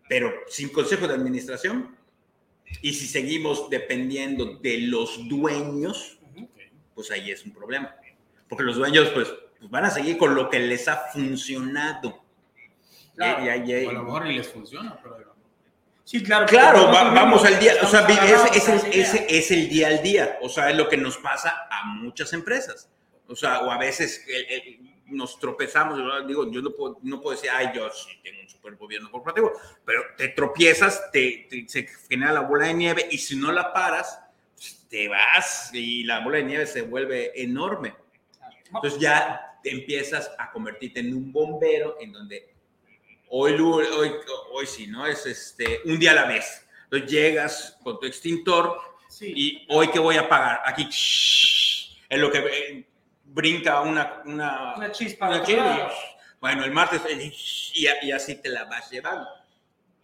[0.08, 1.96] Pero sin consejo de administración,
[2.82, 6.18] y si seguimos dependiendo de los dueños,
[6.94, 7.94] pues ahí es un problema.
[8.48, 12.22] Porque los dueños, pues, pues van a seguir con lo que les ha funcionado.
[13.16, 13.42] Claro.
[13.42, 15.28] O a lo mejor ni les funciona, pero
[16.04, 16.46] Sí, claro.
[16.46, 18.46] Claro, va- vamos al día, o sea, idea.
[18.54, 22.32] ese es el día al día, o sea, es lo que nos pasa a muchas
[22.32, 22.88] empresas.
[23.26, 24.24] O sea, o a veces
[25.10, 28.48] nos tropezamos, yo digo, yo no puedo, no puedo decir, ay, yo sí tengo un
[28.48, 29.52] super gobierno corporativo,
[29.84, 33.72] pero te tropiezas, te, te- se genera la bola de nieve y si no la
[33.72, 34.20] paras,
[34.54, 37.94] pues, te vas y la bola de nieve se vuelve enorme.
[38.66, 42.54] Entonces ya te empiezas a convertirte en un bombero en donde
[43.28, 44.12] hoy, hoy,
[44.52, 45.06] hoy sí, ¿no?
[45.06, 46.66] Es este, un día a la vez.
[46.84, 48.78] Entonces llegas con tu extintor
[49.10, 49.32] Sí.
[49.34, 52.84] y hoy que voy a pagar, aquí shh, es lo que
[53.42, 55.28] brinca una, una, Una chispa.
[55.28, 55.86] una de
[56.40, 57.32] bueno, el martes eh,
[57.74, 59.28] y, y así te la vas llevando.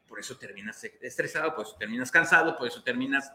[0.08, 3.32] Por eso terminas estresado, por eso terminas cansado, por eso terminas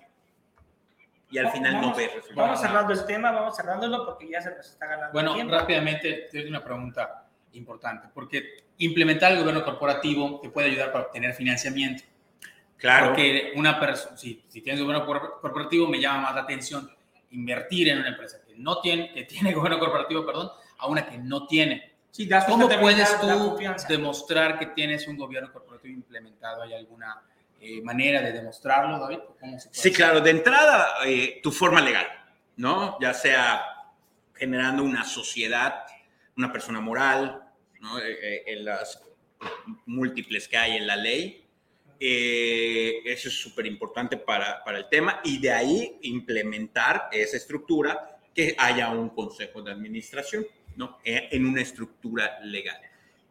[1.29, 2.35] y al final no Vamos- ves resultados.
[2.37, 5.53] Vamos cerrando el tema, vamos cerrándolo porque ya se nos está ganando Bueno, tiempo.
[5.53, 11.05] rápidamente, te doy una pregunta importante, porque implementar el gobierno corporativo te puede ayudar para
[11.05, 12.03] obtener financiamiento.
[12.77, 13.07] Claro.
[13.07, 16.89] Porque una persona, si, si tienes gobierno cor- corporativo, me llama más la atención
[17.31, 21.47] invertir en una empresa no tiene, que tiene gobierno corporativo, perdón, a una que no
[21.47, 21.93] tiene.
[22.11, 23.57] Sí, das ¿Cómo puedes tú
[23.87, 26.63] demostrar que tienes un gobierno corporativo implementado?
[26.63, 27.21] ¿Hay alguna
[27.61, 29.19] eh, manera de demostrarlo, David?
[29.39, 29.93] ¿Cómo se puede Sí, hacer?
[29.93, 32.07] claro, de entrada, eh, tu forma legal,
[32.57, 32.97] ¿no?
[32.99, 33.63] Ya sea
[34.33, 35.83] generando una sociedad,
[36.37, 37.43] una persona moral,
[37.79, 37.99] ¿no?
[37.99, 39.03] Eh, eh, en las
[39.85, 41.45] múltiples que hay en la ley.
[41.99, 48.18] Eh, eso es súper importante para, para el tema y de ahí implementar esa estructura
[48.39, 50.45] que haya un consejo de administración,
[50.77, 50.99] ¿no?
[51.03, 52.79] Eh, En una estructura legal.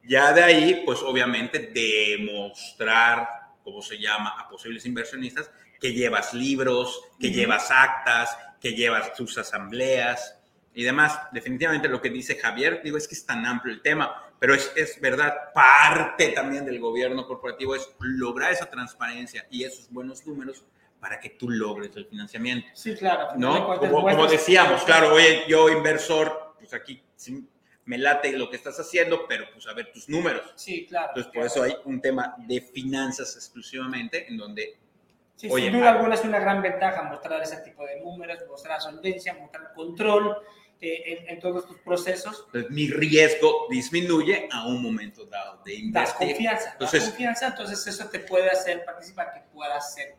[0.04, 3.26] Ya de ahí, pues obviamente demostrar,
[3.64, 5.50] ¿cómo se llama?, a posibles inversionistas
[5.80, 7.36] que llevas libros, que Ujú.
[7.36, 10.38] llevas actas, que llevas tus asambleas
[10.74, 11.18] y demás.
[11.32, 14.70] Definitivamente lo que dice Javier, digo, es que es tan amplio el tema, pero es,
[14.76, 20.64] es verdad, parte también del gobierno corporativo es lograr esa transparencia y esos buenos números
[21.00, 22.68] para que tú logres el financiamiento.
[22.74, 23.28] Sí, claro.
[23.36, 23.78] ¿no?
[23.78, 27.46] Como, como decíamos, claro, oye, yo inversor, pues aquí sí
[27.84, 30.52] me late lo que estás haciendo, pero pues a ver tus números.
[30.56, 31.08] Sí, claro.
[31.08, 34.78] Entonces, por eso hay un tema de finanzas exclusivamente, en donde,
[35.36, 38.80] Sí, Oye, sin duda alguna es una gran ventaja mostrar ese tipo de números, mostrar
[38.80, 40.36] solvencia, mostrar control
[40.80, 42.48] eh, en, en todos tus procesos.
[42.50, 46.16] pues, mi riesgo disminuye a un momento dado de Das invertir.
[46.28, 50.16] confianza, Entonces- das confianza, entonces eso te puede hacer participar, que puedas ser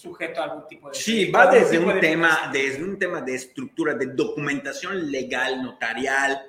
[0.00, 0.94] sujeto a algún tipo de...
[0.94, 6.42] Sí, va desde un de tema, desde un tema de estructura, de documentación legal, notarial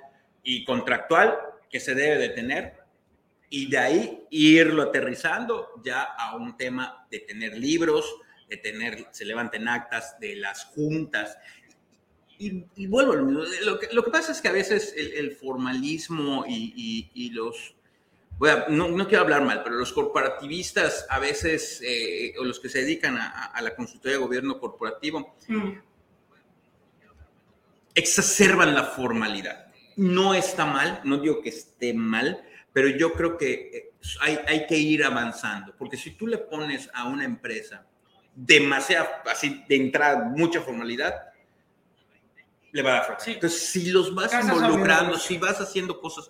[0.44, 1.38] y contractual
[1.70, 2.82] que se debe de tener
[3.50, 8.16] y de ahí irlo aterrizando ya a un tema de tener libros,
[8.50, 11.38] de tener, se levanten actas de las juntas.
[12.38, 16.46] Y, y vuelvo, lo que, lo que pasa es que a veces el, el formalismo
[16.48, 17.76] y, y, y los,
[18.70, 22.80] no, no, quiero hablar mal, pero los corporativistas a veces, eh, o los que se
[22.80, 25.72] dedican a, a, la consultoría de gobierno corporativo, mm.
[27.94, 29.68] exacerban la formalidad.
[29.96, 34.66] No está mal, no digo que esté mal, pero yo creo que eh, hay, hay
[34.66, 37.86] que ir avanzando, porque si tú le pones a una empresa
[38.34, 41.14] demasiada, así de entrada, mucha formalidad,
[42.72, 43.32] le va a dar fracaso.
[43.32, 46.30] Entonces, si los vas involucrando, si vas haciendo cosas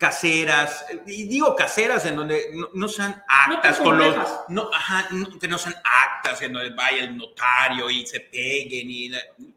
[0.00, 4.16] caseras, y digo caseras en donde no, sean actas con los,
[4.48, 5.06] no, ajá,
[5.38, 9.12] que no sean actas en donde vaya el notario y se peguen y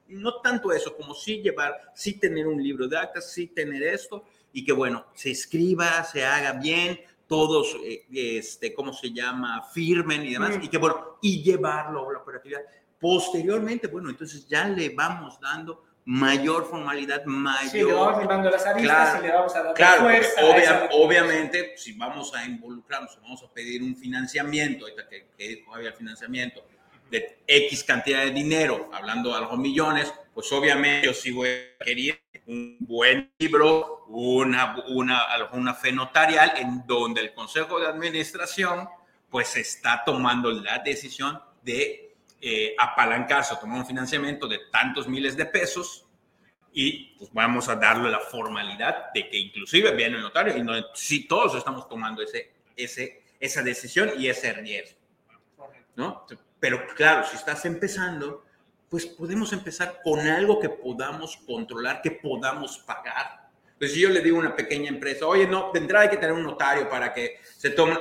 [0.09, 4.25] no tanto eso, como sí llevar, sí tener un libro de actas, sí tener esto
[4.51, 9.63] y que bueno, se escriba, se haga bien, todos, eh, este, ¿cómo se llama?
[9.73, 12.63] Firmen y demás, y que bueno, y llevarlo a la operatividad.
[12.99, 17.72] Posteriormente, bueno, entonces ya le vamos dando mayor formalidad, mayor...
[17.72, 20.89] Sí, le vamos llevando las aristas claro, y le vamos a dar claro, fuerza.
[20.91, 26.66] obviamente, si vamos a involucrarnos, vamos a pedir un financiamiento, ahorita que, que había financiamiento,
[27.10, 31.84] de X cantidad de dinero, hablando de algo millones, pues obviamente yo sí voy a
[31.84, 35.22] querer un buen libro, una, una,
[35.54, 38.89] una fe notarial en donde el Consejo de Administración
[39.30, 42.12] pues está tomando la decisión de
[42.45, 46.05] eh, apalancarse o tomar un financiamiento de tantos miles de pesos
[46.73, 50.73] y pues vamos a darle la formalidad de que inclusive viene el notario y no,
[50.93, 54.99] si todos estamos tomando ese, ese, esa decisión y ese riesgo.
[55.95, 56.25] ¿no?
[56.59, 58.43] Pero claro, si estás empezando,
[58.89, 63.51] pues podemos empezar con algo que podamos controlar, que podamos pagar.
[63.79, 66.43] Pues si yo le digo a una pequeña empresa, oye, no, hay que tener un
[66.43, 67.97] notario para que se tome,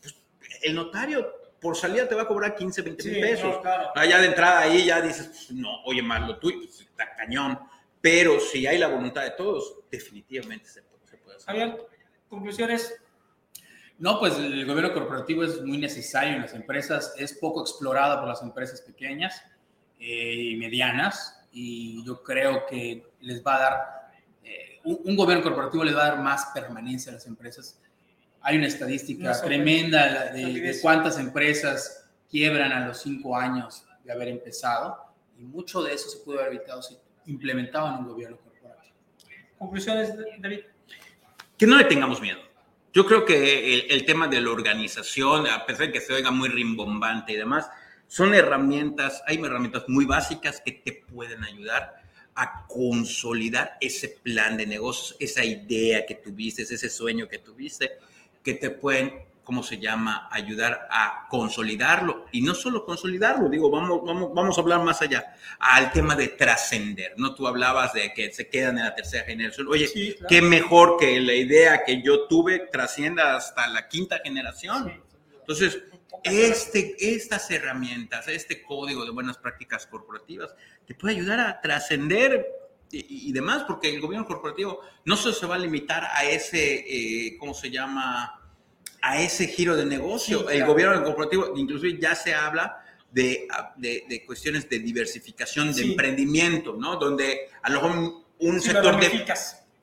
[0.00, 0.14] pues
[0.62, 3.56] el notario por salida te va a cobrar 15, 20 mil pesos.
[3.94, 7.58] Allá de entrada ahí ya dices, pues, no, oye, más lo tuyo, pues, está cañón.
[8.02, 11.46] Pero si hay la voluntad de todos, definitivamente se, se puede hacer.
[11.46, 11.86] Javier,
[12.28, 12.94] conclusiones.
[13.98, 18.28] No, pues el gobierno corporativo es muy necesario en las empresas, es poco explorado por
[18.28, 19.42] las empresas pequeñas
[19.98, 24.12] eh, y medianas y yo creo que les va a dar,
[24.42, 27.80] eh, un, un, gobierno corporativo les va a dar más permanencia a las empresas
[28.44, 34.98] hay una estadística tremenda de, cuántas empresas quiebran a los cinco años de haber empezado
[35.38, 38.94] y mucho de eso se pudo haber evitado si implementado en un gobierno corporativo.
[39.58, 40.60] Conclusiones, David.
[41.56, 42.38] Que no le tengamos miedo.
[42.92, 46.30] Yo creo que el, el, tema de la organización, a pesar de que se oiga
[46.30, 47.70] muy rimbombante y demás,
[48.06, 51.94] son herramientas, hay herramientas muy básicas que te pueden ayudar
[52.34, 57.92] a consolidar ese plan de negocios, esa idea que tuviste, ese sueño que tuviste
[58.44, 62.26] que te pueden, ¿cómo se llama?, ayudar a consolidarlo.
[62.30, 66.28] Y no solo consolidarlo, digo, vamos, vamos, vamos a hablar más allá, al tema de
[66.28, 67.34] trascender, ¿no?
[67.34, 69.66] Tú hablabas de que se quedan en la tercera generación.
[69.68, 69.90] Oye,
[70.28, 75.02] qué mejor que la idea que yo tuve trascienda hasta la quinta generación.
[75.40, 75.82] Entonces,
[76.22, 80.54] este, estas herramientas, este código de buenas prácticas corporativas,
[80.86, 82.46] te puede ayudar a trascender
[83.08, 87.36] y, demás, porque el gobierno corporativo no solo se va a limitar a ese, eh,
[87.38, 88.40] ¿cómo se llama?
[89.02, 90.48] A ese giro de negocio.
[90.48, 96.96] El gobierno corporativo, inclusive ya se habla de, de, cuestiones de diversificación, de emprendimiento, ¿no?
[96.96, 99.24] Donde a lo mejor un sector de...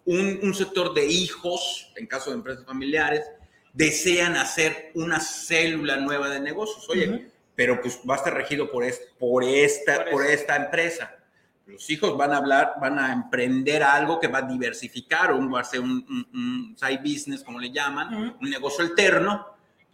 [0.03, 3.24] Un, un, sector de hijos, en caso de empresas familiares,
[3.72, 6.89] desean hacer una célula nueva de negocios.
[6.89, 8.84] Oye, pero pues va a estar regido por,
[9.20, 11.20] por, esta, por esta empresa
[11.66, 15.62] los hijos van a hablar, van a emprender algo que va a diversificar, o va
[15.62, 19.45] a ser un, side business, como le llaman, un negocio alterno,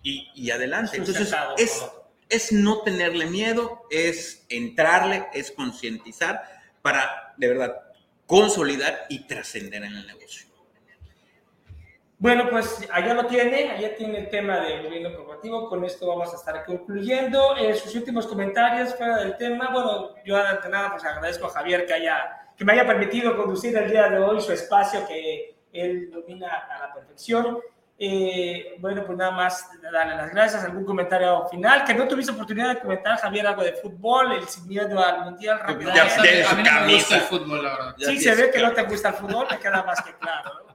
[0.03, 0.97] y, y adelante.
[0.97, 1.85] Entonces, es,
[2.29, 6.41] es no tenerle miedo, es entrarle, es concientizar
[6.81, 7.75] para, de verdad,
[8.25, 10.46] consolidar y trascender en el negocio.
[12.19, 15.69] Bueno, pues allá lo tiene, allá tiene el tema del gobierno corporativo.
[15.69, 17.55] Con esto vamos a estar concluyendo.
[17.57, 21.85] En sus últimos comentarios fuera del tema, bueno, yo de nada pues agradezco a Javier
[21.85, 26.09] que, haya, que me haya permitido conducir el día de hoy su espacio que él
[26.09, 27.59] domina a la perfección.
[27.99, 30.63] Eh, bueno, pues nada más darle las gracias.
[30.63, 31.83] ¿Algún comentario final?
[31.83, 35.59] Que no tuviste oportunidad de comentar, Javier, algo de fútbol, el sin miedo al mundial.
[35.93, 37.95] Ya, ya, a mí no me gusta el fútbol, la verdad.
[37.99, 40.66] Sí, se ve que no te gusta el fútbol, me queda más que claro.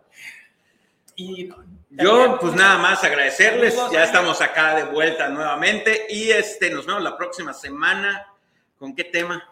[1.23, 1.49] Y
[1.91, 3.77] yo, pues nada más agradecerles.
[3.93, 8.27] Ya estamos acá de vuelta nuevamente y este, nos vemos la próxima semana.
[8.79, 9.43] ¿Con qué tema?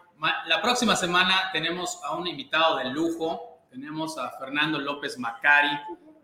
[0.47, 3.61] La próxima semana tenemos a un invitado de lujo.
[3.69, 5.79] Tenemos a Fernando López Macari,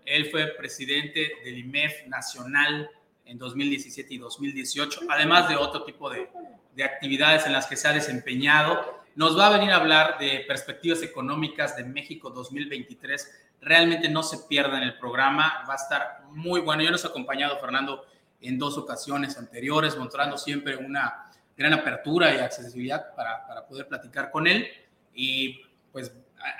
[0.05, 2.91] Él fue presidente del IMEF Nacional
[3.23, 6.29] en 2017 y 2018, además de otro tipo de,
[6.75, 9.01] de actividades en las que se ha desempeñado.
[9.15, 13.46] Nos va a venir a hablar de perspectivas económicas de México 2023.
[13.61, 16.83] Realmente no se pierdan el programa, va a estar muy bueno.
[16.83, 18.05] Yo nos he acompañado, Fernando,
[18.41, 24.29] en dos ocasiones anteriores, mostrando siempre una gran apertura y accesibilidad para, para poder platicar
[24.31, 24.67] con él.
[25.13, 26.11] Y pues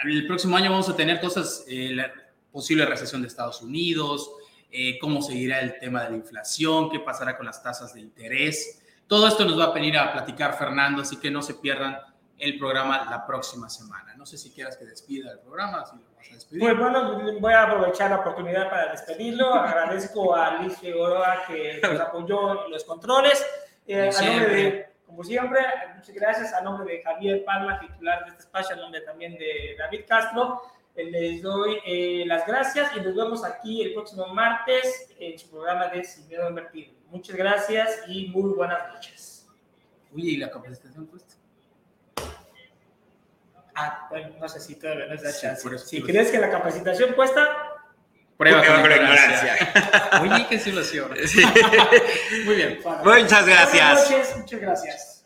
[0.03, 2.11] el próximo año vamos a tener cosas, eh, la
[2.51, 4.31] posible recesión de Estados Unidos,
[4.71, 8.81] eh, cómo seguirá el tema de la inflación, qué pasará con las tasas de interés.
[9.07, 11.97] Todo esto nos va a venir a platicar Fernando, así que no se pierdan
[12.37, 14.15] el programa la próxima semana.
[14.15, 16.61] No sé si quieras que despida el programa, si lo vas a despedir.
[16.61, 19.53] Pues bueno, voy a aprovechar la oportunidad para despedirlo.
[19.53, 23.43] Agradezco a Luis Figueroa que nos apoyó en los controles.
[23.87, 25.61] Eh, a nombre de, como siempre,
[25.95, 29.75] muchas gracias a nombre de Javier Palma, titular de este espacio, a nombre también de
[29.79, 30.61] David Castro.
[30.95, 35.49] Eh, les doy eh, las gracias y nos vemos aquí el próximo martes en su
[35.49, 36.93] programa de Sin Miedo a Invertir.
[37.09, 39.47] Muchas gracias y muy buenas noches.
[40.13, 41.26] Oye, ¿y la capacitación cuesta?
[43.79, 45.61] Ah, bueno, no sé si todavía no es la Sí, chance.
[45.61, 47.47] por eso- si por crees que la capacitación cuesta,
[48.37, 49.55] Prueba Prueba con con ignorancia.
[50.21, 51.11] Oye, qué situación.
[51.25, 51.41] Sí.
[52.45, 52.79] Muy bien.
[52.83, 53.71] para- Muchas gracias.
[53.73, 55.16] Buenas noches, muchas gracias.